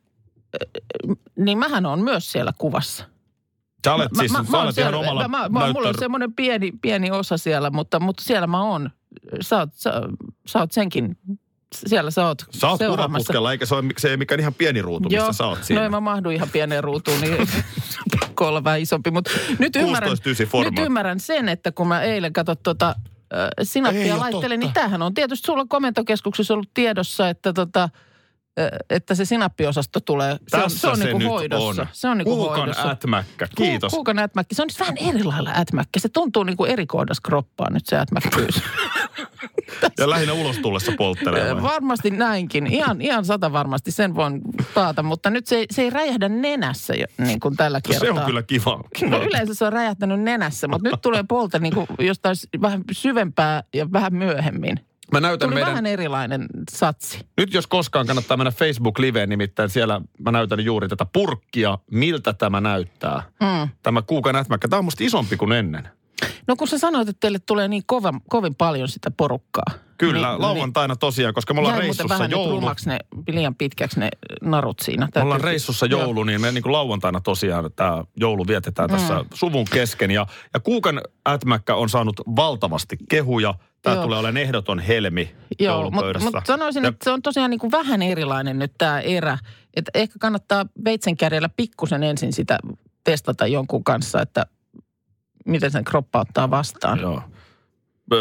niin 1.35 1.57
mähän 1.57 1.85
on 1.85 2.01
myös 2.01 2.31
siellä 2.31 2.51
kuvassa. 2.57 3.03
Sä 3.87 3.93
olet 3.95 4.09
siis, 4.19 4.31
sä 4.31 4.37
oon 4.37 4.47
olet 4.49 4.53
ihan 4.57 4.73
siellä- 4.73 4.97
omalla 4.97 5.27
mä, 5.27 5.49
mä, 5.49 5.73
mulla 5.73 5.89
on 5.89 5.95
semmoinen 5.99 6.33
pieni, 6.33 6.71
pieni 6.81 7.11
osa 7.11 7.37
siellä, 7.37 7.69
mutta, 7.69 7.99
mutta 7.99 8.23
siellä 8.23 8.47
mä 8.47 8.63
oon. 8.63 8.89
Sä 9.41 9.57
oot, 9.57 9.69
sä, 9.73 9.91
sä 10.47 10.59
oot 10.59 10.71
senkin, 10.71 11.17
siellä 11.75 12.11
sä 12.11 12.27
oot 12.27 12.45
Sä 12.51 12.69
oot 12.69 12.81
kuvaputkella, 12.89 13.51
eikä 13.51 13.65
se 13.65 13.75
ole 13.75 13.83
se 13.97 14.09
ei 14.09 14.17
mikään 14.17 14.39
ihan 14.39 14.53
pieni 14.53 14.81
ruutu, 14.81 15.09
missä 15.09 15.33
sä 15.33 15.47
oot 15.47 15.63
siinä. 15.63 15.79
no 15.81 15.85
en 15.85 15.91
mä 15.91 15.99
mahdu 15.99 16.29
ihan 16.29 16.49
pieneen 16.49 16.83
ruutuun, 16.83 17.21
niin 17.21 17.37
pakko 18.19 18.47
olla 18.47 18.63
vähän 18.63 18.81
isompi. 18.81 19.11
Mutta 19.11 19.31
nyt 19.59 19.75
ymmärrän, 19.75 20.11
16:9 20.11 20.71
nyt 20.71 20.79
ymmärrän 20.85 21.19
sen, 21.19 21.49
että 21.49 21.71
kun 21.71 21.87
mä 21.87 22.01
eilen 22.01 22.33
katsoin 22.33 22.57
tota, 22.63 22.95
äh, 23.33 23.49
Ei 23.57 23.65
sinappia 23.65 24.13
oo 24.13 24.19
laittelin, 24.19 24.59
niin 24.59 24.73
tämähän 24.73 25.01
on 25.01 25.13
tietysti 25.13 25.45
sulla 25.45 25.65
komentokeskuksessa 25.69 26.53
ollut 26.53 26.69
tiedossa, 26.73 27.29
että 27.29 27.53
tota, 27.53 27.89
että 28.89 29.15
se 29.15 29.25
sinappiosasto 29.25 29.99
tulee. 29.99 30.37
Se 30.47 30.57
on, 30.57 30.69
se 30.69 30.87
on 30.87 30.97
se 30.97 31.03
niinku 31.03 31.17
nyt 31.17 31.27
hoidossa. 31.27 31.81
on. 31.81 31.87
Se 31.91 32.07
on 32.07 32.17
niinku 32.17 32.35
Kuukan 32.35 32.57
hoidossa. 32.57 32.91
ätmäkkä. 32.91 33.47
Kiitos. 33.57 33.89
Ku- 33.91 33.95
Kuukan 33.97 34.19
ätmäkki. 34.19 34.55
Se 34.55 34.61
on 34.61 34.67
nyt 34.67 34.79
vähän 34.79 34.97
eri 34.97 35.23
lailla 35.23 35.51
ätmäkkä. 35.57 35.99
Se 35.99 36.09
tuntuu 36.09 36.43
niinku 36.43 36.65
eri 36.65 36.85
kohdassa 36.85 37.21
kroppaa 37.25 37.69
nyt 37.69 37.85
se 37.85 37.97
ätmäkkyys. 37.97 38.61
Ja 39.99 40.09
lähinnä 40.09 40.33
ulos 40.33 40.57
tullessa 40.57 40.91
polttelee. 40.97 41.53
vai? 41.55 41.63
Varmasti 41.63 42.09
näinkin. 42.11 42.67
Ihan, 42.67 43.01
ihan 43.01 43.25
sata 43.25 43.51
varmasti 43.53 43.91
sen 43.91 44.15
voin 44.15 44.41
taata, 44.73 45.03
mutta 45.03 45.29
nyt 45.29 45.47
se, 45.47 45.55
ei- 45.55 45.65
se 45.71 45.81
ei 45.81 45.89
räjähdä 45.89 46.29
nenässä 46.29 46.93
jo, 46.95 47.05
niin 47.17 47.39
kuin 47.39 47.55
tällä 47.57 47.81
kertaa. 47.81 47.99
Se 48.15 48.19
on 48.19 48.25
kyllä 48.25 48.43
kiva. 48.43 48.79
kiva. 48.95 49.09
No 49.09 49.23
yleensä 49.23 49.53
se 49.53 49.65
on 49.65 49.73
räjähtänyt 49.73 50.19
nenässä, 50.21 50.67
mutta 50.67 50.89
nyt 50.89 51.01
tulee 51.01 51.23
polta 51.29 51.59
niin 51.59 51.73
kuin 51.73 51.87
jostain 51.99 52.35
vähän 52.61 52.81
syvempää 52.91 53.63
ja 53.73 53.91
vähän 53.91 54.13
myöhemmin. 54.15 54.79
Mä 55.11 55.19
näytän 55.19 55.49
Tuli 55.49 55.55
meidän... 55.55 55.71
vähän 55.71 55.85
erilainen 55.85 56.47
satsi. 56.71 57.19
Nyt 57.37 57.53
jos 57.53 57.67
koskaan 57.67 58.07
kannattaa 58.07 58.37
mennä 58.37 58.51
Facebook-liveen, 58.51 59.29
nimittäin 59.29 59.69
siellä 59.69 60.01
mä 60.19 60.31
näytän 60.31 60.65
juuri 60.65 60.87
tätä 60.87 61.05
purkkia, 61.13 61.77
miltä 61.91 62.33
tämä 62.33 62.61
näyttää. 62.61 63.23
Mm. 63.39 63.69
Tämä 63.83 64.01
kuukan 64.01 64.35
ätmäkkä, 64.35 64.67
tämä 64.67 64.77
on 64.77 64.85
musta 64.85 65.03
isompi 65.03 65.37
kuin 65.37 65.51
ennen. 65.51 65.89
No 66.47 66.55
kun 66.55 66.67
sä 66.67 66.77
sanoit, 66.77 67.09
että 67.09 67.19
teille 67.19 67.39
tulee 67.39 67.67
niin 67.67 67.83
kova, 67.85 68.13
kovin 68.29 68.55
paljon 68.55 68.87
sitä 68.87 69.11
porukkaa. 69.11 69.86
Kyllä, 69.97 70.31
niin, 70.31 70.41
lauantaina 70.41 70.95
tosiaan, 70.95 71.33
koska 71.33 71.53
me 71.53 71.59
ollaan 71.59 71.75
jäi 71.75 71.81
reissussa 71.81 72.09
vähän 72.09 72.31
joulu. 72.31 72.51
rumaksi 72.51 72.89
ne, 72.89 72.97
liian 73.27 73.55
pitkäksi 73.55 73.99
ne 73.99 74.09
narut 74.41 74.79
siinä. 74.79 75.07
Me 75.15 75.21
ollaan 75.21 75.41
reissussa 75.41 75.85
joulu, 75.85 76.23
niin 76.23 76.41
me 76.41 76.51
niin 76.51 76.63
kuin 76.63 76.73
lauantaina 76.73 77.21
tosiaan 77.21 77.71
tämä 77.75 78.03
joulu 78.17 78.47
vietetään 78.47 78.89
tässä 78.89 79.19
Mm. 79.19 79.25
suvun 79.33 79.65
kesken. 79.71 80.11
Ja, 80.11 80.25
ja 80.53 80.59
Kuukan 80.59 81.01
ätmäkkä 81.29 81.75
on 81.75 81.89
saanut 81.89 82.21
valtavasti 82.35 82.97
kehuja. 83.09 83.53
Tämä 83.81 83.95
Joo. 83.95 84.03
tulee 84.03 84.19
olemaan 84.19 84.37
ehdoton 84.37 84.79
helmi 84.79 85.35
Joo, 85.59 85.91
mutta 85.91 86.19
mut 86.19 86.35
sanoisin, 86.47 86.83
ja 86.83 86.89
että 86.89 87.03
se 87.03 87.11
on 87.11 87.21
tosiaan 87.21 87.49
niin 87.49 87.59
kuin 87.59 87.71
vähän 87.71 88.01
erilainen 88.01 88.59
nyt 88.59 88.71
tämä 88.77 88.99
erä. 88.99 89.37
Että 89.75 89.91
ehkä 89.93 90.19
kannattaa 90.19 90.65
veitsenkärjellä 90.85 91.49
pikkusen 91.49 92.03
ensin 92.03 92.33
sitä 92.33 92.57
testata 93.03 93.47
jonkun 93.47 93.83
kanssa, 93.83 94.21
että 94.21 94.45
miten 95.45 95.71
sen 95.71 95.83
kroppa 95.83 96.19
ottaa 96.19 96.49
vastaan. 96.49 96.99
Joo. 96.99 97.21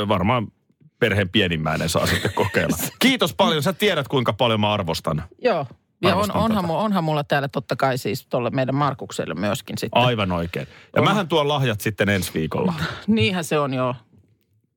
Varmaan 0.08 0.48
perheen 0.98 1.28
pienimmäinen 1.28 1.88
saa 1.88 2.06
sitten 2.06 2.32
kokeilla. 2.34 2.76
Kiitos 2.98 3.34
paljon. 3.34 3.62
Sä 3.62 3.72
tiedät, 3.72 4.08
kuinka 4.08 4.32
paljon 4.32 4.60
mä 4.60 4.72
arvostan. 4.72 5.22
Joo. 5.42 5.66
Ja 6.02 6.16
on, 6.16 6.32
onhan, 6.32 6.64
tätä. 6.64 6.74
onhan 6.74 7.04
mulla 7.04 7.24
täällä 7.24 7.48
totta 7.48 7.76
kai 7.76 7.98
siis 7.98 8.26
tuolle 8.26 8.50
meidän 8.50 8.74
Markukselle 8.74 9.34
myöskin 9.34 9.78
sitten. 9.78 10.02
Aivan 10.02 10.32
oikein. 10.32 10.68
Ja 10.96 11.02
On. 11.02 11.08
mähän 11.08 11.28
tuon 11.28 11.48
lahjat 11.48 11.80
sitten 11.80 12.08
ensi 12.08 12.30
viikolla. 12.34 12.74
Niinhän 13.06 13.44
se 13.44 13.58
on 13.58 13.74
jo, 13.74 13.94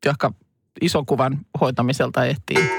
johonka 0.05 0.33
ison 0.81 1.05
kuvan 1.05 1.39
hoitamiselta 1.61 2.25
ehtii. 2.25 2.69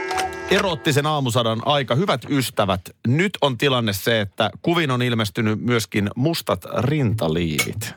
Erottisen 0.51 1.07
aamusadan 1.07 1.63
aika. 1.65 1.95
Hyvät 1.95 2.21
ystävät, 2.31 2.81
nyt 3.07 3.39
on 3.41 3.59
tilanne 3.59 3.93
se, 3.93 4.21
että 4.21 4.51
kuvin 4.63 4.91
on 4.91 5.03
ilmestynyt 5.03 5.61
myöskin 5.61 6.11
mustat 6.17 6.65
rintaliivit. 6.79 7.95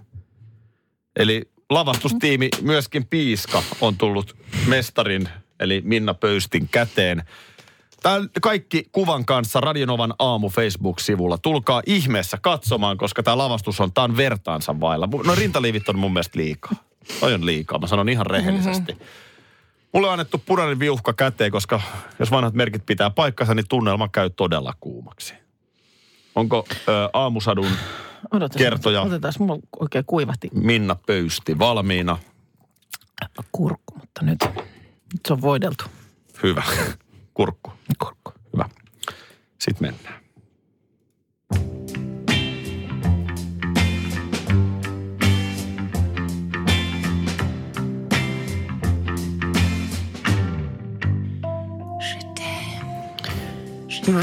Eli 1.15 1.52
lavastustiimi, 1.73 2.49
myöskin 2.61 3.05
Piiska, 3.05 3.63
on 3.81 3.97
tullut 3.97 4.37
mestarin, 4.67 5.29
eli 5.59 5.81
Minna 5.85 6.13
Pöystin 6.13 6.69
käteen. 6.71 7.23
Tämä 8.03 8.19
kaikki 8.41 8.83
kuvan 8.91 9.25
kanssa 9.25 9.61
Radionovan 9.61 10.13
aamu 10.19 10.49
Facebook-sivulla. 10.49 11.37
Tulkaa 11.37 11.81
ihmeessä 11.85 12.37
katsomaan, 12.41 12.97
koska 12.97 13.23
tämä 13.23 13.37
lavastus 13.37 13.79
on, 13.79 13.93
tämä 13.93 14.05
on 14.05 14.17
vertaansa 14.17 14.79
vailla. 14.79 15.09
No 15.25 15.35
rintaliivit 15.35 15.89
on 15.89 15.99
mun 15.99 16.13
mielestä 16.13 16.39
liikaa. 16.39 16.73
Toi 17.19 17.33
on 17.33 17.45
liikaa, 17.45 17.79
mä 17.79 17.87
sanon 17.87 18.09
ihan 18.09 18.25
rehellisesti. 18.25 18.97
Mulle 19.91 20.07
on 20.07 20.13
annettu 20.13 20.37
punainen 20.37 20.79
viuhka 20.79 21.13
käteen, 21.13 21.51
koska 21.51 21.81
jos 22.19 22.31
vanhat 22.31 22.53
merkit 22.53 22.85
pitää 22.85 23.09
paikkansa, 23.09 23.55
niin 23.55 23.67
tunnelma 23.67 24.07
käy 24.07 24.29
todella 24.29 24.73
kuumaksi. 24.79 25.33
Onko 26.35 26.65
ö, 26.69 27.09
aamusadun 27.13 27.71
Odotas, 28.31 28.57
Kertoja. 28.57 29.01
Otetaan, 29.01 29.33
mulla 29.39 29.59
oikein 29.79 30.05
kuivahti 30.05 30.49
Minna 30.53 30.95
Pöysti 30.95 31.59
valmiina? 31.59 32.17
kurkku, 33.51 33.93
mutta 33.99 34.25
nyt, 34.25 34.39
nyt 35.13 35.21
se 35.27 35.33
on 35.33 35.41
voideltu. 35.41 35.83
Hyvä. 36.43 36.63
Kurkku. 37.33 37.71
Kurkku. 37.99 38.31
Hyvä. 38.53 38.69
Sitten 39.59 39.87
mennään. 39.87 40.23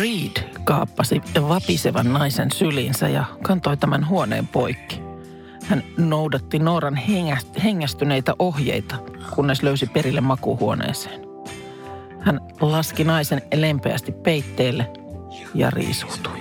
Reed 0.00 0.49
kaappasi 0.64 1.22
vapisevan 1.48 2.12
naisen 2.12 2.50
syliinsä 2.52 3.08
ja 3.08 3.24
kantoi 3.42 3.76
tämän 3.76 4.08
huoneen 4.08 4.46
poikki. 4.46 5.00
Hän 5.64 5.82
noudatti 5.96 6.58
Nooran 6.58 6.96
hengäst- 6.96 7.62
hengästyneitä 7.62 8.34
ohjeita, 8.38 8.96
kunnes 9.34 9.62
löysi 9.62 9.86
perille 9.86 10.20
makuuhuoneeseen. 10.20 11.20
Hän 12.20 12.40
laski 12.60 13.04
naisen 13.04 13.42
lempeästi 13.54 14.12
peitteelle 14.12 14.90
ja 15.54 15.70
riisuutui. 15.70 16.40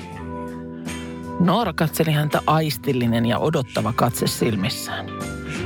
Noora 1.39 1.73
katseli 1.73 2.11
häntä 2.11 2.41
aistillinen 2.47 3.25
ja 3.25 3.39
odottava 3.39 3.93
katse 3.93 4.27
silmissään. 4.27 5.05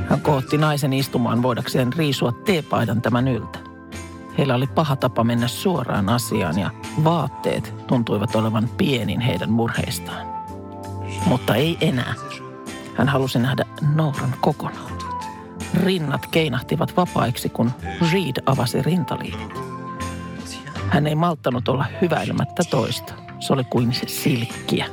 Hän 0.10 0.22
kootti 0.22 0.58
naisen 0.58 0.94
istumaan 0.94 1.44
voidakseen 1.44 1.94
riisua 1.94 2.32
teepaidan 2.32 3.02
tämän 3.02 3.28
yltä. 3.28 3.60
Heillä 4.38 4.56
oli 4.56 4.68
paha 4.68 4.96
tapa 4.96 5.24
mennä 5.24 5.48
suoraan 5.48 6.10
asiaan 6.10 6.60
ja 6.60 6.70
Vaatteet 7.04 7.74
tuntuivat 7.88 8.36
olevan 8.36 8.70
pienin 8.78 9.22
heidän 9.22 9.52
murheistaan. 9.52 10.28
Mutta 11.26 11.56
ei 11.56 11.78
enää. 11.82 12.14
Hän 12.96 13.08
halusi 13.08 13.40
nähdä 13.40 13.66
Nouran 13.96 14.34
kokonaan. 14.42 14.92
Rinnat 15.84 16.28
keinahtivat 16.28 16.98
vapaiksi, 16.98 17.50
kun 17.50 17.72
Reed 18.12 18.44
avasi 18.46 18.82
rintaliivin. 18.82 19.54
Hän 20.90 21.08
ei 21.08 21.16
malttanut 21.16 21.68
olla 21.68 21.86
hyväilemättä 22.02 22.64
toista. 22.70 23.14
Se 23.40 23.54
oli 23.54 23.64
kuin 23.64 23.94
se 23.94 24.08
silkkiä. 24.08 24.86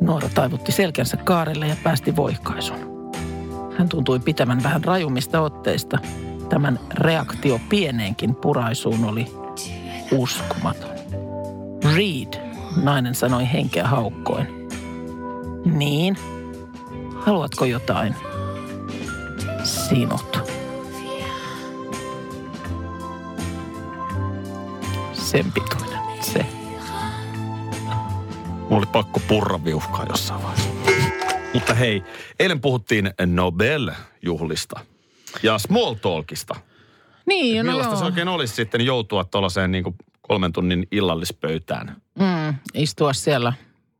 Noora 0.00 0.28
taivutti 0.28 0.72
selkänsä 0.72 1.16
kaarelle 1.16 1.66
ja 1.66 1.76
päästi 1.82 2.16
voikaisun. 2.16 2.94
Hän 3.78 3.88
tuntui 3.88 4.20
pitävän 4.20 4.62
vähän 4.62 4.84
rajumista 4.84 5.40
otteista. 5.40 5.98
Tämän 6.54 6.80
reaktio 6.94 7.60
pieneenkin 7.68 8.34
puraisuun 8.34 9.04
oli 9.04 9.26
uskomaton. 10.12 10.90
Reed, 11.94 12.40
nainen 12.82 13.14
sanoi 13.14 13.52
henkeä 13.52 13.86
haukkoen. 13.86 14.48
Niin? 15.64 16.16
Haluatko 17.16 17.64
jotain? 17.64 18.14
Sinut. 19.64 20.50
Sen 25.12 25.52
pituinen 25.52 26.00
se. 26.20 26.46
Mulla 28.58 28.76
oli 28.76 28.86
pakko 28.86 29.20
purra 29.28 29.64
viuhkaa 29.64 30.06
jossain 30.08 30.42
vaiheessa. 30.42 30.70
Mutta 31.54 31.74
hei, 31.74 32.04
eilen 32.38 32.60
puhuttiin 32.60 33.10
Nobel-juhlista 33.26 34.93
ja 35.42 35.58
Small 35.58 35.94
Talkista. 35.94 36.54
Niin, 37.26 37.66
no 37.66 37.72
Millaista 37.72 37.92
joo. 37.92 37.98
se 37.98 38.04
oikein 38.04 38.28
olisi 38.28 38.54
sitten 38.54 38.80
joutua 38.80 39.24
tuollaiseen 39.24 39.70
niin 39.70 39.84
kuin 39.84 39.94
kolmen 40.20 40.52
tunnin 40.52 40.88
illallispöytään? 40.90 41.96
Mm, 42.18 42.54
istua 42.74 43.12
siellä 43.12 43.52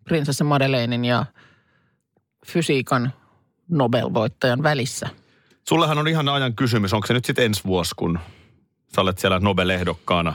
prinsessa 0.04 0.44
Madeleinin 0.44 1.04
ja 1.04 1.26
fysiikan 2.46 3.12
Nobel-voittajan 3.72 4.62
välissä. 4.62 5.08
Sullehan 5.68 5.98
on 5.98 6.08
ihan 6.08 6.28
ajan 6.28 6.54
kysymys, 6.54 6.92
onko 6.92 7.06
se 7.06 7.14
nyt 7.14 7.24
sitten 7.24 7.44
ensi 7.44 7.64
vuosi, 7.64 7.94
kun 7.96 8.18
sä 8.94 9.00
olet 9.00 9.18
siellä 9.18 9.38
Nobel-ehdokkaana? 9.38 10.34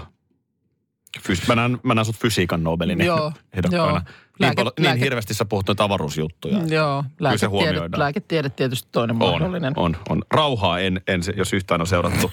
Fys- 1.19 1.47
mä, 1.47 1.55
näen, 1.55 1.79
mä 1.83 1.95
näen 1.95 2.05
sut 2.05 2.15
fysiikan 2.15 2.63
Nobelin 2.63 3.01
Joo, 3.05 3.31
ehdokkaana. 3.53 3.91
joo. 3.91 4.01
Niin, 4.39 4.47
Lääke- 4.49 4.71
niin 4.77 4.85
lääke- 4.85 4.99
hirveästi 4.99 5.33
sä 5.33 5.45
puhut 5.45 5.67
noita 5.67 5.83
avaruusjuttuja. 5.83 6.57
Joo, 6.67 7.03
se 7.03 7.09
lääketiede, 7.19 7.79
lääketiede 7.97 8.49
tietysti 8.49 8.89
toinen 8.91 9.15
On, 9.21 9.31
mahdollinen. 9.31 9.73
on, 9.75 9.95
on. 10.09 10.21
Rauhaa 10.31 10.79
en, 10.79 11.01
en, 11.07 11.21
jos 11.35 11.53
yhtään 11.53 11.81
on 11.81 11.87
seurattu 11.87 12.31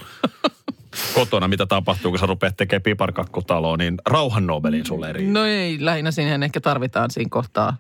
kotona, 1.14 1.48
mitä 1.48 1.66
tapahtuu, 1.66 2.10
kun 2.10 2.18
sä 2.18 2.26
rupeat 2.26 2.56
tekemään 2.56 2.82
piparkakkutaloa, 2.82 3.76
niin 3.76 3.94
rauhan 4.06 4.46
Nobelin 4.46 4.86
sulle 4.86 5.10
eri. 5.10 5.26
No 5.26 5.44
ei, 5.44 5.76
lähinnä 5.80 6.10
siihen 6.10 6.42
ehkä 6.42 6.60
tarvitaan 6.60 7.10
siinä 7.10 7.28
kohtaa 7.30 7.76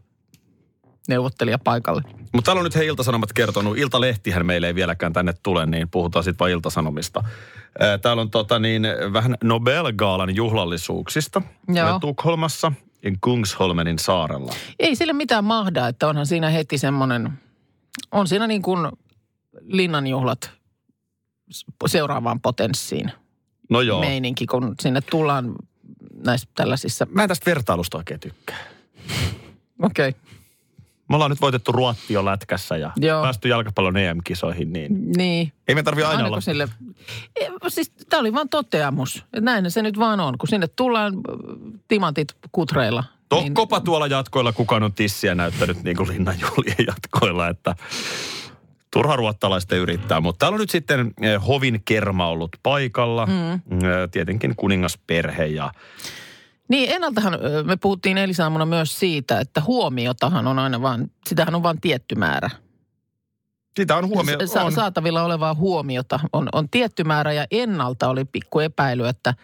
neuvottelija 1.08 1.58
paikalle. 1.58 2.02
Mutta 2.32 2.46
täällä 2.48 2.60
on 2.60 2.64
nyt 2.64 2.76
he 2.76 2.84
Iltasanomat 2.84 3.32
kertonut, 3.32 3.78
Iltalehtihän 3.78 4.46
meille 4.46 4.66
ei 4.66 4.74
vieläkään 4.74 5.12
tänne 5.12 5.34
tule, 5.42 5.66
niin 5.66 5.88
puhutaan 5.90 6.24
sitten 6.24 6.38
vain 6.44 6.52
Iltasanomista. 6.52 7.24
Ää, 7.80 7.98
Täällä 7.98 8.20
on 8.20 8.30
tota 8.30 8.58
niin, 8.58 8.82
vähän 9.12 9.34
Nobel-gaalan 9.44 10.36
juhlallisuuksista 10.36 11.42
Joo. 11.68 11.98
Tukholmassa 11.98 12.72
Kungsholmenin 13.20 13.98
saarella. 13.98 14.52
Ei 14.78 14.96
sille 14.96 15.12
mitään 15.12 15.44
mahda, 15.44 15.88
että 15.88 16.08
onhan 16.08 16.26
siinä 16.26 16.50
heti 16.50 16.78
semmoinen, 16.78 17.32
on 18.12 18.28
siinä 18.28 18.46
niin 18.46 18.62
kuin 18.62 18.88
linnanjuhlat 19.60 20.50
seuraavaan 21.86 22.40
potenssiin 22.40 23.12
No 23.70 23.80
joo. 23.80 24.00
meininki, 24.00 24.46
kun 24.46 24.74
sinne 24.80 25.00
tullaan 25.00 25.54
näissä 26.24 26.48
tällaisissa, 26.54 27.06
Mä 27.10 27.22
en 27.22 27.28
tästä 27.28 27.50
vertailusta 27.50 27.96
oikein 27.98 28.20
tykkää. 28.20 28.56
okei, 29.82 30.08
okay. 30.08 30.20
Me 31.08 31.16
ollaan 31.16 31.30
nyt 31.30 31.40
voitettu 31.40 31.72
Ruotti 31.72 32.12
jo 32.14 32.24
lätkässä 32.24 32.76
ja 32.76 32.90
Joo. 32.96 33.22
päästy 33.22 33.48
jalkapallon 33.48 33.96
EM-kisoihin, 33.96 34.72
niin 34.72 35.12
niin. 35.16 35.52
ei 35.68 35.74
me 35.74 35.82
tarvi 35.82 36.02
aina 36.02 36.16
Aina 36.16 36.28
olla 36.28 36.40
sille, 36.40 36.68
Eh, 37.40 37.48
siis 37.68 37.92
tämä 38.08 38.20
oli 38.20 38.32
vaan 38.32 38.48
toteamus, 38.48 39.16
että 39.16 39.40
näin 39.40 39.70
se 39.70 39.82
nyt 39.82 39.98
vaan 39.98 40.20
on. 40.20 40.38
Kun 40.38 40.48
sinne 40.48 40.68
tullaan 40.68 41.14
timantit 41.88 42.36
kutreilla. 42.52 43.04
To, 43.28 43.40
niin. 43.40 43.54
Kopa 43.54 43.80
tuolla 43.80 44.06
jatkoilla 44.06 44.52
kukaan 44.52 44.82
on 44.82 44.92
tissiä 44.92 45.34
näyttänyt 45.34 45.82
niin 45.82 45.96
kuin 45.96 46.08
linnanjuhlien 46.08 46.86
jatkoilla, 46.86 47.48
että 47.48 47.74
turha 48.90 49.16
ruottalaisten 49.16 49.78
yrittää. 49.78 50.20
Mutta 50.20 50.38
täällä 50.38 50.56
on 50.56 50.60
nyt 50.60 50.70
sitten 50.70 51.12
eh, 51.22 51.46
Hovin 51.46 51.82
kerma 51.84 52.28
ollut 52.28 52.56
paikalla, 52.62 53.26
mm. 53.26 53.52
eh, 53.52 53.60
tietenkin 54.10 54.56
kuningasperhe 54.56 55.46
ja 55.46 55.72
Niin 56.68 56.90
ennaltahan 56.90 57.38
me 57.64 57.76
puhuttiin 57.76 58.18
eilisaamuna 58.18 58.66
myös 58.66 58.98
siitä, 58.98 59.40
että 59.40 59.60
huomiotahan 59.60 60.46
on 60.46 60.58
aina 60.58 60.82
vaan, 60.82 61.10
sitähän 61.28 61.54
on 61.54 61.62
vain 61.62 61.80
tietty 61.80 62.14
määrä. 62.14 62.50
sitä 63.76 63.96
on 63.96 64.08
huomio. 64.08 64.46
Sa- 64.46 64.64
on. 64.64 64.72
saatavilla 64.72 65.22
olevaa 65.22 65.54
huomiota 65.54 66.20
on, 66.32 66.48
on 66.52 66.68
tietty 66.68 67.04
määrä 67.04 67.32
ja 67.32 67.46
ennalta 67.50 68.08
oli 68.08 68.24
pikku 68.24 68.60
epäily, 68.60 69.08
että 69.08 69.34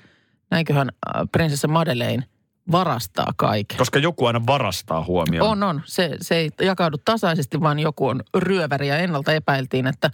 näinköhän 0.51 0.89
prinsessa 1.33 1.69
Madeleine 1.69 2.25
varastaa 2.73 3.33
kaiken. 3.37 3.79
Koska 3.79 3.99
joku 3.99 4.27
aina 4.27 4.47
varastaa 4.47 5.05
huomioon. 5.05 5.51
On, 5.51 5.63
on. 5.63 5.81
Se, 5.85 6.17
se 6.21 6.37
ei 6.37 6.51
jakaudu 6.61 6.97
tasaisesti, 7.05 7.61
vaan 7.61 7.79
joku 7.79 8.07
on 8.07 8.23
ryöväri 8.37 8.89
ja 8.89 8.99
ennalta 8.99 9.33
epäiltiin, 9.33 9.87
että 9.87 10.11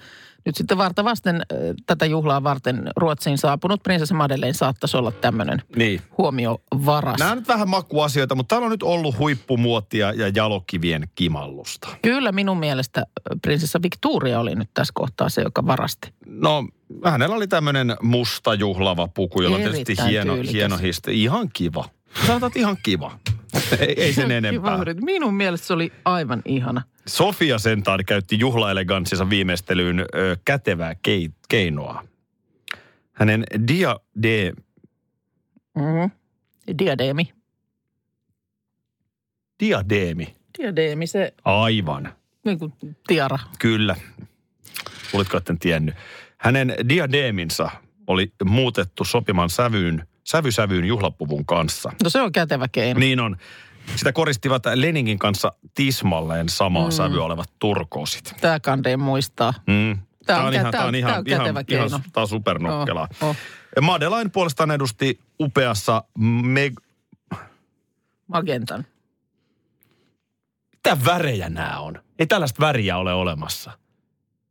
nyt 0.49 0.57
sitten 0.57 0.79
varta 0.79 1.05
vasten 1.05 1.37
äh, 1.37 1.59
tätä 1.87 2.07
juhlaa 2.07 2.43
varten 2.43 2.91
Ruotsiin 2.97 3.39
saapunut 3.39 3.83
prinsessa 3.83 4.15
Madeleine 4.15 4.53
saattaisi 4.55 4.97
olla 4.97 5.13
tämmöinen 5.13 5.63
Niin. 5.77 6.01
huomiovaras. 6.19 7.19
Nämä 7.19 7.31
on 7.31 7.39
nyt 7.39 7.49
vähän 7.49 7.69
makuasioita, 7.69 8.35
mutta 8.35 8.49
täällä 8.55 8.65
on 8.67 8.71
nyt 8.71 8.83
ollut 8.83 9.19
huippumuotia 9.19 10.13
ja 10.13 10.29
jalokivien 10.29 11.09
kimallusta. 11.15 11.89
Kyllä 12.03 12.33
minun 12.33 12.59
mielestä 12.59 13.03
prinsessa 13.43 13.83
Victoria 13.83 14.41
oli 14.41 14.55
nyt 14.55 14.71
tässä 14.75 14.93
kohtaa 14.95 15.29
se, 15.29 15.41
joka 15.43 15.67
varasti. 15.67 16.13
No, 16.27 16.65
hänellä 17.05 17.37
oli 17.37 17.47
tämmöinen 17.49 17.97
musta 18.03 18.55
juhlava 18.55 19.09
puku, 19.09 19.43
jolla 19.43 19.57
on 19.57 19.63
tietysti 19.63 19.97
hieno, 20.09 20.33
tyylikäs. 20.35 20.55
hieno 20.55 20.77
histe. 20.77 21.13
Ihan 21.13 21.49
kiva. 21.53 21.85
Sanotaan, 22.27 22.53
ihan 22.55 22.77
kiva. 22.83 23.19
Ei, 23.81 24.03
ei 24.03 24.13
sen 24.13 24.31
enempää. 24.31 24.79
Minun 25.01 25.35
mielestä 25.35 25.67
se 25.67 25.73
oli 25.73 25.93
aivan 26.05 26.43
ihana. 26.45 26.83
Sofia 27.07 27.59
Sentaan 27.59 28.05
käytti 28.07 28.39
juhlaeleganssinsa 28.39 29.31
viimeistelyyn 29.31 30.01
ö, 30.01 30.37
kätevää 30.45 30.95
kei, 31.03 31.31
keinoa. 31.49 32.05
Hänen 33.13 33.45
diade, 33.69 34.53
Mm-hmm. 35.77 36.11
Diadeemi. 36.79 37.33
diadeemi. 39.61 40.35
Diadeemi, 40.59 41.07
se 41.07 41.35
Aivan. 41.45 42.13
niin 42.45 42.59
kuin 42.59 42.73
tiara. 43.07 43.39
Kyllä. 43.59 43.97
Olitko 45.13 45.37
etten 45.37 45.59
tiennyt. 45.59 45.95
Hänen 46.39 46.75
diadeeminsa 46.89 47.71
oli 48.07 48.33
muutettu 48.45 49.05
sopimaan 49.05 49.51
sävyyn, 49.51 50.08
sävysävyyn 50.31 50.85
juhlapuvun 50.85 51.47
kanssa. 51.47 51.93
No 52.05 52.11
se 52.11 52.21
on 52.21 52.33
kätevä 52.33 52.69
keino. 52.73 53.01
Niin 53.01 53.21
on. 53.21 53.37
Sitä 53.97 54.12
koristivat 54.12 54.62
Leningin 54.75 55.19
kanssa 55.19 55.53
tismalleen 55.75 56.49
samaa 56.49 56.85
mm. 56.85 56.91
sävyä 56.93 57.25
olevat 57.25 57.51
turkoosit. 57.59 58.35
Tämä 58.41 58.61
kandeen 58.61 59.01
muistaa. 59.01 59.55
Mm. 59.67 59.99
Tää 60.27 60.43
on 60.45 60.53
kä- 60.53 60.57
ihan, 60.57 60.71
tää 60.73 60.83
on 60.83 60.88
on- 60.88 60.95
ihan, 60.95 61.11
tää 61.11 61.19
on 61.19 61.27
ihan, 61.29 61.41
kätevä 61.41 61.61
ihan, 61.69 61.91
keino. 61.91 62.01
tää 62.12 62.21
on 62.21 62.29
supernokkelaa. 62.29 63.09
Oh, 63.21 63.29
oh. 63.29 63.37
Madeleine 63.83 64.31
puolestaan 64.31 64.71
edusti 64.71 65.21
upeassa 65.41 66.05
me... 66.45 66.73
Magentan. 68.27 68.87
Mitä 70.73 70.97
värejä 71.05 71.49
nämä 71.49 71.79
on? 71.79 72.03
Ei 72.19 72.27
tällaista 72.27 72.61
väriä 72.61 72.97
ole 72.97 73.12
olemassa. 73.14 73.71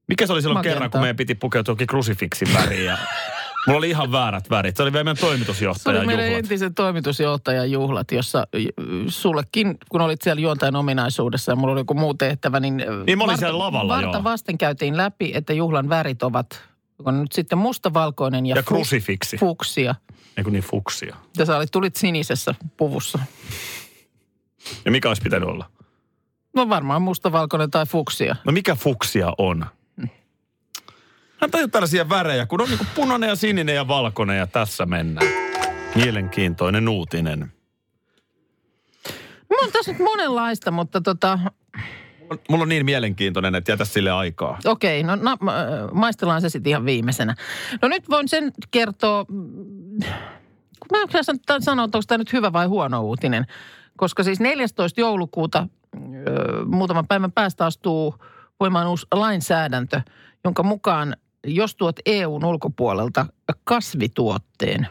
Mikä 0.07 0.27
se 0.27 0.33
oli 0.33 0.41
silloin 0.41 0.57
Magenta. 0.57 0.73
kerran, 0.75 0.91
kun 0.91 1.01
meidän 1.01 1.15
piti 1.15 1.35
pukeutua 1.35 1.75
krusifiksin 1.87 2.53
väriin 2.53 2.85
ja 2.85 2.97
mulla 3.67 3.77
oli 3.77 3.89
ihan 3.89 4.11
väärät 4.11 4.49
värit. 4.49 4.77
Se 4.77 4.83
oli 4.83 4.93
vielä 4.93 5.03
meidän 5.03 5.17
Se 5.17 5.21
toimitusjohtajan 5.21 5.97
oli 5.99 6.07
meidän 6.07 6.25
juhlat. 6.25 6.39
entisen 6.39 6.73
toimitusjohtajan 6.73 7.71
juhlat, 7.71 8.11
jossa 8.11 8.47
sullekin, 9.07 9.77
kun 9.89 10.01
olit 10.01 10.21
siellä 10.21 10.41
juontajan 10.41 10.75
ominaisuudessa 10.75 11.51
ja 11.51 11.55
mulla 11.55 11.71
oli 11.71 11.79
joku 11.81 11.93
muu 11.93 12.13
tehtävä, 12.13 12.59
niin... 12.59 12.83
Niin 13.05 13.17
mä 13.17 13.23
olin 13.23 13.37
siellä 13.37 13.59
lavalla, 13.59 13.95
varta 13.95 14.17
joo. 14.17 14.23
vasten 14.23 14.57
käytiin 14.57 14.97
läpi, 14.97 15.31
että 15.33 15.53
juhlan 15.53 15.89
värit 15.89 16.23
ovat 16.23 16.63
on 17.05 17.21
nyt 17.21 17.31
sitten 17.31 17.57
mustavalkoinen 17.57 18.45
ja, 18.45 18.55
Ja 18.55 18.63
krusifiksi. 18.63 19.37
fuksia. 19.37 19.95
Eikö 20.37 20.49
niin 20.51 20.63
fuksia. 20.63 21.15
Ja 21.37 21.45
sä 21.45 21.57
olit, 21.57 21.71
tulit 21.71 21.95
sinisessä 21.95 22.55
puvussa. 22.77 23.19
Ja 24.85 24.91
mikä 24.91 25.07
olisi 25.07 25.21
pitänyt 25.21 25.49
olla? 25.49 25.65
No 26.55 26.69
varmaan 26.69 27.01
mustavalkoinen 27.01 27.71
tai 27.71 27.85
fuksia. 27.85 28.35
No 28.45 28.51
mikä 28.51 28.75
fuksia 28.75 29.33
on? 29.37 29.65
Hän 31.41 31.51
tajuu 31.51 31.67
tällaisia 31.67 32.09
värejä, 32.09 32.45
kun 32.45 32.61
on 32.61 32.67
niinku 32.69 32.85
punainen 32.95 33.27
ja 33.29 33.35
sininen 33.35 33.75
ja 33.75 33.87
valkoinen 33.87 34.37
ja 34.37 34.47
tässä 34.47 34.85
mennään. 34.85 35.27
Mielenkiintoinen 35.95 36.89
uutinen. 36.89 37.51
Mulla 39.49 39.65
on 39.65 39.71
tässä 39.71 39.91
nyt 39.91 40.01
monenlaista, 40.01 40.71
mutta 40.71 41.01
tota, 41.01 41.39
Mulla 42.49 42.61
on 42.63 42.69
niin 42.69 42.85
mielenkiintoinen, 42.85 43.55
että 43.55 43.71
jätä 43.71 43.85
sille 43.85 44.11
aikaa. 44.11 44.59
okei, 44.65 45.03
no 45.03 45.15
na, 45.15 45.37
ma- 45.41 45.53
maistellaan 45.93 46.41
se 46.41 46.49
sitten 46.49 46.69
ihan 46.69 46.85
viimeisenä. 46.85 47.35
No 47.81 47.87
nyt 47.87 48.09
voin 48.09 48.27
sen 48.27 48.51
kertoa, 48.71 49.25
mm, 49.29 49.99
mä 50.91 51.01
en 51.01 51.07
kyllä 51.07 51.23
san- 51.23 51.39
sanoa, 51.61 51.85
että 51.85 51.97
onko 51.97 52.05
tämä 52.07 52.17
nyt 52.17 52.33
hyvä 52.33 52.53
vai 52.53 52.65
huono 52.65 53.01
uutinen. 53.01 53.45
Koska 53.97 54.23
siis 54.23 54.39
14. 54.39 55.01
joulukuuta 55.01 55.67
muutaman 56.65 57.07
päivän 57.07 57.31
päästä 57.31 57.65
astuu 57.65 58.15
voimaan 58.59 58.87
uusi 58.87 59.07
lainsäädäntö, 59.11 60.01
jonka 60.43 60.63
mukaan 60.63 61.15
jos 61.43 61.75
tuot 61.75 61.99
EUn 62.05 62.45
ulkopuolelta 62.45 63.25
kasvituotteen, 63.63 64.87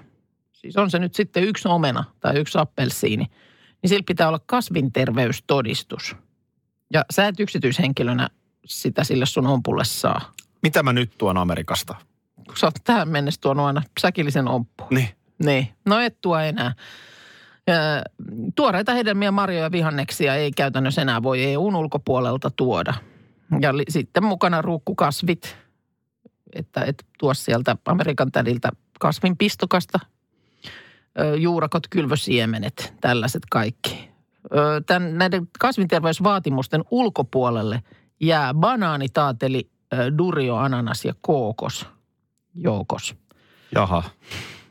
siis 0.53 0.77
on 0.77 0.91
se 0.91 0.99
nyt 0.99 1.15
sitten 1.15 1.45
yksi 1.45 1.69
omena 1.69 2.05
tai 2.21 2.37
yksi 2.39 2.59
appelsiini, 2.59 3.25
niin 3.83 3.89
sillä 3.89 4.05
pitää 4.07 4.29
olla 4.29 4.41
kasvinterveystodistus. 4.47 6.17
Ja 6.93 7.05
sä 7.13 7.29
et 7.29 7.41
yksityishenkilönä 7.41 8.29
sitä 8.67 9.05
sille 9.05 9.27
sun 9.27 9.47
ompulle 9.47 9.85
saa. 9.85 10.33
Mitä 10.63 10.83
mä 10.83 10.93
nyt 10.93 11.13
tuon 11.19 11.37
Amerikasta? 11.37 11.95
Kun 12.47 12.57
sä 12.57 12.67
oot 12.67 12.75
tähän 12.85 13.09
mennessä 13.09 13.41
tuonut 13.41 13.67
aina 13.67 13.83
säkillisen 14.01 14.49
omppu. 14.49 14.85
Niin. 14.91 15.09
Niin, 15.45 15.69
no 15.87 16.01
et 16.01 16.21
tuo 16.21 16.39
enää. 16.39 16.75
Tuoreita 18.55 18.95
hedelmiä, 18.95 19.31
marjoja 19.31 19.63
ja 19.63 19.73
vihanneksia 19.73 20.35
ei 20.35 20.51
käytännössä 20.51 21.03
enää 21.03 21.23
voi 21.23 21.45
EUn 21.45 21.77
ulkopuolelta 21.77 22.51
tuoda. 22.51 22.95
Ja 23.61 23.73
sitten 23.89 24.25
mukana 24.25 24.63
ruukkukasvit, 24.63 25.57
että 26.59 26.85
et 26.85 27.07
tuo 27.19 27.35
sieltä 27.35 27.77
Amerikan 27.85 28.33
tädiltä 28.33 28.71
kasvin 29.01 29.37
pistokasta, 29.37 29.99
ö, 31.21 31.37
juurakot, 31.37 31.89
kylvösiemenet, 31.91 32.95
tällaiset 33.01 33.43
kaikki. 33.51 34.11
Tän, 34.87 35.19
näiden 35.19 35.49
kasvinterveysvaatimusten 35.59 36.85
ulkopuolelle 36.91 37.83
jää 38.21 38.55
banaani, 38.55 39.09
taateli, 39.09 39.71
durio, 40.19 40.57
ananas 40.57 41.05
ja 41.05 41.15
kookos 41.21 41.87
joukos. 42.55 43.17
Jaha. 43.75 44.03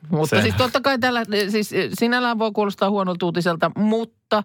Mutta 0.10 0.36
Se- 0.36 0.42
siis 0.42 0.56
totta 0.56 0.82
kai 0.82 1.00
tällä, 1.00 1.24
siis 1.50 1.72
sinällään 1.94 2.40
voi 2.40 2.52
kuulostaa 2.52 2.90
huonolta 2.90 3.26
uutiselta, 3.26 3.72
mutta 3.78 4.44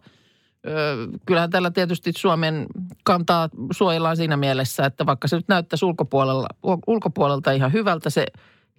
kyllähän 1.26 1.50
tällä 1.50 1.70
tietysti 1.70 2.12
Suomen 2.16 2.66
kantaa 3.04 3.48
suojellaan 3.72 4.16
siinä 4.16 4.36
mielessä, 4.36 4.86
että 4.86 5.06
vaikka 5.06 5.28
se 5.28 5.36
nyt 5.36 5.48
näyttäisi 5.48 5.84
ulkopuolella, 5.84 6.48
ulkopuolelta 6.86 7.52
ihan 7.52 7.72
hyvältä 7.72 8.10
se 8.10 8.26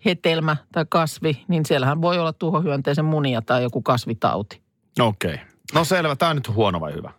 hetelmä 0.05 0.57
tai 0.71 0.85
kasvi, 0.89 1.43
niin 1.47 1.65
siellähän 1.65 2.01
voi 2.01 2.19
olla 2.19 2.33
tuhohyönteisen 2.33 3.05
munia 3.05 3.41
tai 3.41 3.63
joku 3.63 3.81
kasvitauti. 3.81 4.61
Okei. 4.99 5.33
Okay. 5.33 5.45
No 5.73 5.83
selvä. 5.83 6.15
Tämä 6.15 6.29
on 6.29 6.35
nyt 6.35 6.49
huono 6.49 6.79
vai 6.79 6.93
hyvä? 6.93 7.11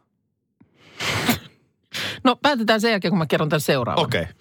No 2.25 2.37
päätetään 2.37 2.81
sen 2.81 2.91
jälkeen, 2.91 3.13
kun 3.13 3.19
mä 3.19 3.27
kerron 3.27 3.49
tämän 3.49 3.61
seuraavan. 3.61 4.05
Okei. 4.05 4.23
Okay. 4.23 4.35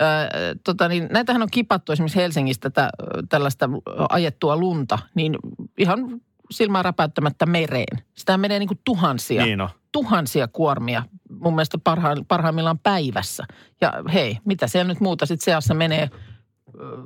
Ö, 0.00 0.56
tota 0.64 0.88
niin, 0.88 1.08
näitähän 1.10 1.42
on 1.42 1.48
kipattu 1.50 1.92
esimerkiksi 1.92 2.18
Helsingistä 2.18 2.70
tätä, 2.70 2.90
tällaista 3.28 3.70
ajettua 4.08 4.56
lunta, 4.56 4.98
niin 5.14 5.36
ihan 5.78 6.20
silmää 6.50 6.82
räpäyttämättä 6.82 7.46
mereen. 7.46 7.98
Sitä 8.14 8.36
menee 8.36 8.58
niin 8.58 8.68
kuin 8.68 8.80
tuhansia, 8.84 9.44
Niin 9.44 9.60
on. 9.60 9.68
tuhansia 9.92 10.48
kuormia 10.48 11.02
mun 11.40 11.54
mielestä 11.54 11.78
parha, 11.84 12.08
parhaimmillaan 12.28 12.78
päivässä. 12.78 13.44
Ja 13.80 13.92
hei, 14.12 14.38
mitä 14.44 14.66
siellä 14.66 14.88
nyt 14.92 15.00
muuta 15.00 15.26
sitten 15.26 15.44
seassa 15.44 15.74
menee 15.74 16.10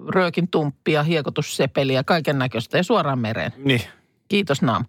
röökin 0.08 0.48
tumppia, 0.48 1.02
hiekotussepeliä, 1.02 2.04
kaiken 2.04 2.38
näköistä 2.38 2.76
ja 2.76 2.82
suoraan 2.84 3.18
mereen. 3.18 3.52
Niin. 3.56 3.80
Kiitos 4.28 4.62
Naam. 4.62 4.84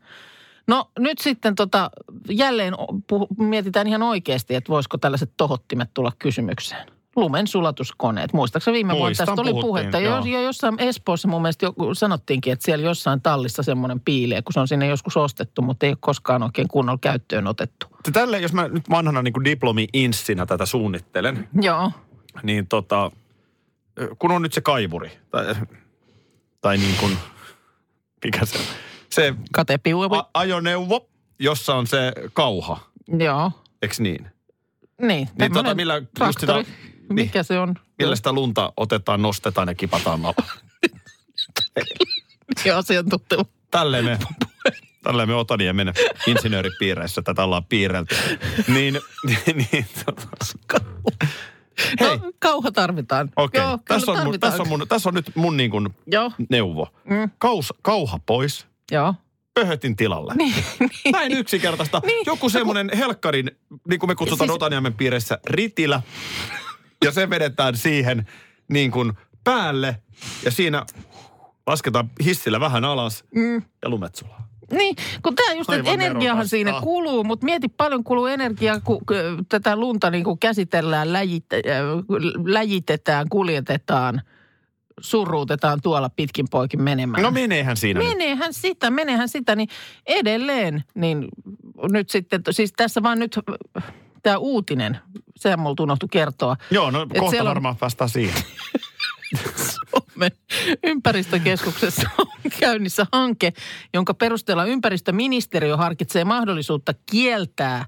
No 0.68 0.92
nyt 1.00 1.18
sitten 1.18 1.56
tota, 1.56 1.92
jälleen 2.30 2.74
puhu, 3.08 3.28
mietitään 3.38 3.88
ihan 3.88 4.04
oikeasti, 4.04 4.56
että 4.56 4.70
voisiko 4.70 4.98
tällaiset 4.98 5.32
tohottimet 5.38 5.90
tulla 5.94 6.12
kysymykseen. 6.20 6.88
Lumen 7.18 7.48
sulatuskoneet. 7.48 8.34
Muistaakseni 8.34 8.76
viime 8.76 8.94
vuonna 8.94 9.06
Muistan, 9.06 9.28
tästä 9.28 9.42
oli 9.42 9.62
puhetta. 9.62 10.00
joo. 10.00 10.18
Jo, 10.18 10.26
jo 10.26 10.42
jossain 10.42 10.76
Espoossa 10.80 11.28
mun 11.28 11.42
mielestä 11.42 11.66
jo, 11.66 11.74
sanottiinkin, 11.94 12.54
että 12.54 12.66
siellä 12.66 12.86
jossain 12.86 13.22
tallissa 13.22 13.64
semmoinen 13.64 14.00
piilee, 14.00 14.42
kun 14.42 14.54
se 14.54 14.60
on 14.60 14.68
sinne 14.68 14.88
joskus 14.88 15.18
ostettu, 15.18 15.62
mutta 15.62 15.86
ei 15.86 15.90
ole 15.92 15.98
koskaan 16.00 16.44
oikein 16.44 16.68
kunnolla 16.68 17.00
käyttöön 17.02 17.48
otettu. 17.48 17.88
Tälle, 18.14 18.40
jos 18.40 18.54
mä 18.54 18.68
nyt 18.68 18.90
vanhana 18.90 19.22
niin 19.22 19.34
diplomi-inssinä 19.46 20.46
tätä 20.46 20.66
suunnittelen, 20.66 21.50
Joo, 21.62 21.92
niin 22.44 22.68
tota, 22.68 23.12
kun 24.20 24.32
on 24.32 24.42
nyt 24.42 24.54
se 24.54 24.62
kaivuri, 24.62 25.12
tai, 25.32 25.56
tai 26.62 26.78
niin 26.78 26.96
kuin, 27.00 27.18
mikä 28.26 28.46
se, 28.46 28.60
se 29.10 29.34
katepiu. 29.54 30.02
a, 30.02 30.30
ajoneuvo, 30.34 31.10
jossa 31.40 31.76
on 31.76 31.88
se 31.88 32.14
kauha, 32.34 32.80
Joo, 33.20 33.52
eks 33.82 34.00
niin? 34.00 34.28
niin. 35.02 35.30
Niin 35.40 35.54
tota, 35.54 35.76
millä 35.76 35.96
just 35.96 36.08
traktori. 36.16 36.64
sitä, 36.64 36.88
Mikä 37.10 37.44
se 37.44 37.60
on? 37.60 37.76
millä 38.00 38.16
sitä 38.16 38.34
lunta 38.34 38.74
otetaan, 38.78 39.22
nostetaan 39.22 39.68
ja 39.68 39.76
kipataan 39.76 40.26
alla. 40.26 40.44
Ja 42.66 42.78
asiantunteva. 42.78 43.46
Tälleen 43.72 44.06
me, 44.06 44.20
tälleen 45.04 45.30
me 45.30 45.36
Otaniemen 45.36 45.94
insinööripiireissä 46.28 47.22
tätä 47.22 47.44
ollaan 47.44 47.66
piirrelty. 47.66 48.16
Niin, 48.68 49.00
niin, 49.26 49.40
niin 49.72 49.86
tota, 50.06 50.28
Hei. 52.00 52.18
No, 52.18 52.32
kauha 52.40 52.72
tarvitaan. 52.72 53.32
okei. 53.36 53.62
Okay. 53.62 53.78
Tässä, 53.88 54.12
on 54.12 54.24
mun, 54.24 54.40
tässä, 54.40 54.64
on 54.64 54.68
mun, 54.68 54.86
tässä 54.88 55.10
on 55.10 55.16
nyt 55.16 55.32
mun 55.36 55.58
niin 55.58 55.72
kuin 55.72 55.90
Joo, 56.08 56.32
neuvo. 56.50 56.88
Mm. 57.04 57.30
Kaus, 57.38 57.74
kauha 57.82 58.20
pois, 58.26 58.68
joo. 58.92 59.14
pöhötin 59.54 59.96
tilalle. 59.96 60.34
Niin, 60.36 60.56
niin. 60.80 61.12
Näin 61.12 61.32
yksinkertaista. 61.32 62.02
Niin. 62.06 62.24
Joku 62.26 62.50
semmoinen 62.50 62.92
helkkarin, 62.98 63.52
niin 63.90 64.00
kuin 64.00 64.10
me 64.10 64.16
kutsutaan 64.16 64.50
siis... 64.50 64.56
Otaniemen 64.56 64.94
piirissä, 64.94 65.40
ritilä. 65.46 66.02
Ja 67.06 67.12
se 67.12 67.30
vedetään 67.30 67.78
siihen 67.78 68.28
niin 68.68 68.92
kuin 68.92 69.14
päälle. 69.44 69.96
Ja 70.46 70.52
siinä 70.52 70.86
lasketaan 71.68 72.10
hissillä 72.26 72.60
vähän 72.60 72.86
alas 72.86 73.24
Mm. 73.36 73.56
ja 73.84 73.90
lumet 73.90 74.16
sulaa. 74.16 74.48
Niin, 74.72 74.96
kun 75.24 75.36
tämä 75.36 75.54
just, 75.54 75.70
että 75.70 75.92
energiahan 75.92 76.20
nerokasta. 76.20 76.50
siinä 76.50 76.80
kuluu, 76.84 77.24
mutta 77.24 77.46
mieti 77.46 77.68
paljon 77.68 78.04
kuluu 78.04 78.26
energiaa, 78.26 78.80
kun 78.80 79.02
tätä 79.50 79.76
lunta 79.76 80.10
niin 80.10 80.24
kuin 80.24 80.40
käsitellään, 80.40 81.14
läjit, 81.14 81.46
läjitetään, 82.46 83.30
kuljetetaan, 83.30 84.22
surruutetaan 85.02 85.80
tuolla 85.84 86.10
pitkin 86.10 86.46
poikin 86.52 86.82
menemään. 86.82 87.24
No 87.24 87.32
meneehän 87.32 87.78
siinä 87.78 88.00
nyt. 88.00 88.10
Meneehän 88.10 88.54
sitä, 88.54 88.92
menehän 88.92 89.30
sitä, 89.30 89.56
niin 89.56 89.70
edelleen, 90.06 90.84
niin 90.96 91.28
nyt 91.92 92.10
sitten, 92.10 92.42
siis 92.52 92.74
tässä 92.78 93.04
vaan 93.04 93.20
nyt 93.20 93.40
tämä 94.24 94.38
uutinen, 94.38 94.98
sehän 95.36 95.60
multa 95.60 95.84
unohtui 95.84 96.10
kertoa. 96.12 96.56
Joo, 96.72 96.92
no 96.92 97.08
kohta 97.20 97.30
siellä 97.30 97.50
on- 97.50 97.56
varmaan 97.56 97.78
päästään 97.78 98.10
siihen. 98.10 98.42
Suomen 99.80 100.32
ympäristökeskuksessa 100.84 102.10
on 102.18 102.28
käynnissä 102.60 103.06
hanke, 103.12 103.54
jonka 103.94 104.14
perusteella 104.14 104.66
ympäristöministeriö 104.66 105.78
harkitsee 105.78 106.26
mahdollisuutta 106.26 106.94
kieltää 107.12 107.86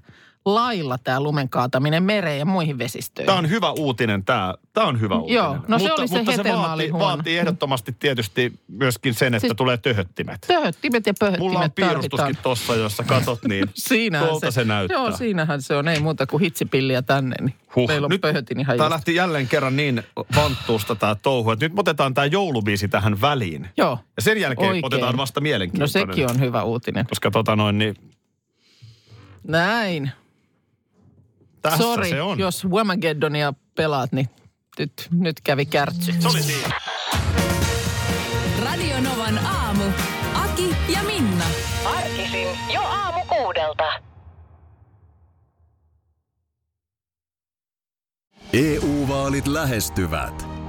lailla 0.54 0.98
tämä 0.98 1.20
lumen 1.20 1.48
kaataminen 1.48 2.02
mereen 2.02 2.38
ja 2.38 2.44
muihin 2.44 2.78
vesistöihin. 2.78 3.26
Tämä 3.26 3.38
on 3.38 3.50
hyvä 3.50 3.70
uutinen, 3.70 4.24
tämä, 4.24 4.54
tämä 4.72 4.86
on 4.86 5.00
hyvä 5.00 5.16
uutinen. 5.16 5.36
Joo, 5.36 5.56
no 5.68 5.78
se 5.78 5.84
mutta, 5.88 5.94
oli 6.02 6.08
se 6.08 6.16
mutta 6.16 6.32
se 6.32 6.44
vaatii, 6.44 6.92
vaatii 6.92 7.38
ehdottomasti 7.38 7.96
tietysti 7.98 8.52
myöskin 8.68 9.14
sen, 9.14 9.34
että 9.34 9.40
Siis- 9.48 9.56
tulee 9.56 9.76
töhöttimet. 9.76 10.38
Töhöttimet 10.46 11.06
ja 11.06 11.14
pöhöttimet 11.18 11.40
Mulla 11.52 11.64
on 11.64 11.72
piirustuskin 11.72 12.36
tossa, 12.42 12.74
jossa 12.76 13.02
katot, 13.02 13.44
niin 13.44 13.68
tuolta 14.28 14.50
se, 14.50 14.64
näyttää. 14.64 14.98
Joo, 14.98 15.16
siinähän 15.16 15.62
se 15.62 15.76
on. 15.76 15.88
Ei 15.88 16.00
muuta 16.00 16.26
kuin 16.26 16.40
hitsipilliä 16.40 17.02
tänne, 17.02 17.36
niin 17.40 17.54
Huh. 17.76 17.88
meillä 17.88 18.04
on 18.04 18.10
Nyt 18.10 18.20
pöhötin 18.20 18.60
ihan 18.60 18.76
Tämä 18.76 18.90
lähti 18.90 19.14
jälleen 19.14 19.48
kerran 19.48 19.76
niin 19.76 20.02
vanttuusta 20.36 20.94
tämä 20.94 21.14
touhu, 21.14 21.50
että 21.50 21.64
nyt 21.64 21.78
otetaan 21.78 22.14
tämä 22.14 22.24
joulubiisi 22.24 22.88
tähän 22.88 23.20
väliin. 23.20 23.68
Joo, 23.76 23.98
Ja 24.16 24.22
sen 24.22 24.40
jälkeen 24.40 24.68
Oikein. 24.68 24.86
otetaan 24.86 25.16
vasta 25.16 25.40
no 25.40 25.42
mielenkiintoinen. 25.42 25.88
sekin 25.92 26.30
on 26.30 26.40
hyvä 26.40 26.62
uutinen. 26.62 27.06
Koska 27.06 27.30
tota 27.30 27.56
noin, 27.56 27.78
niin 27.78 27.94
Näin. 29.48 30.10
Tässä 31.62 31.78
Sori, 31.78 32.08
se 32.10 32.22
on. 32.22 32.38
jos 32.38 32.64
Wamagedonia 32.64 33.54
pelaat, 33.76 34.12
niin 34.12 34.28
nyt, 34.78 35.08
nyt 35.10 35.40
kävi 35.40 35.66
kärtsy. 35.66 36.12
Se 36.18 36.28
oli 36.28 36.42
siinä. 36.42 36.74
Radio 38.64 39.00
Novan 39.00 39.38
aamu. 39.46 39.84
Aki 40.34 40.76
ja 40.92 41.02
Minna. 41.02 41.44
Arkisin 41.84 42.48
jo 42.74 42.80
aamu 42.80 43.20
kuudelta. 43.28 43.84
EU-vaalit 48.52 49.46
lähestyvät. 49.46 50.59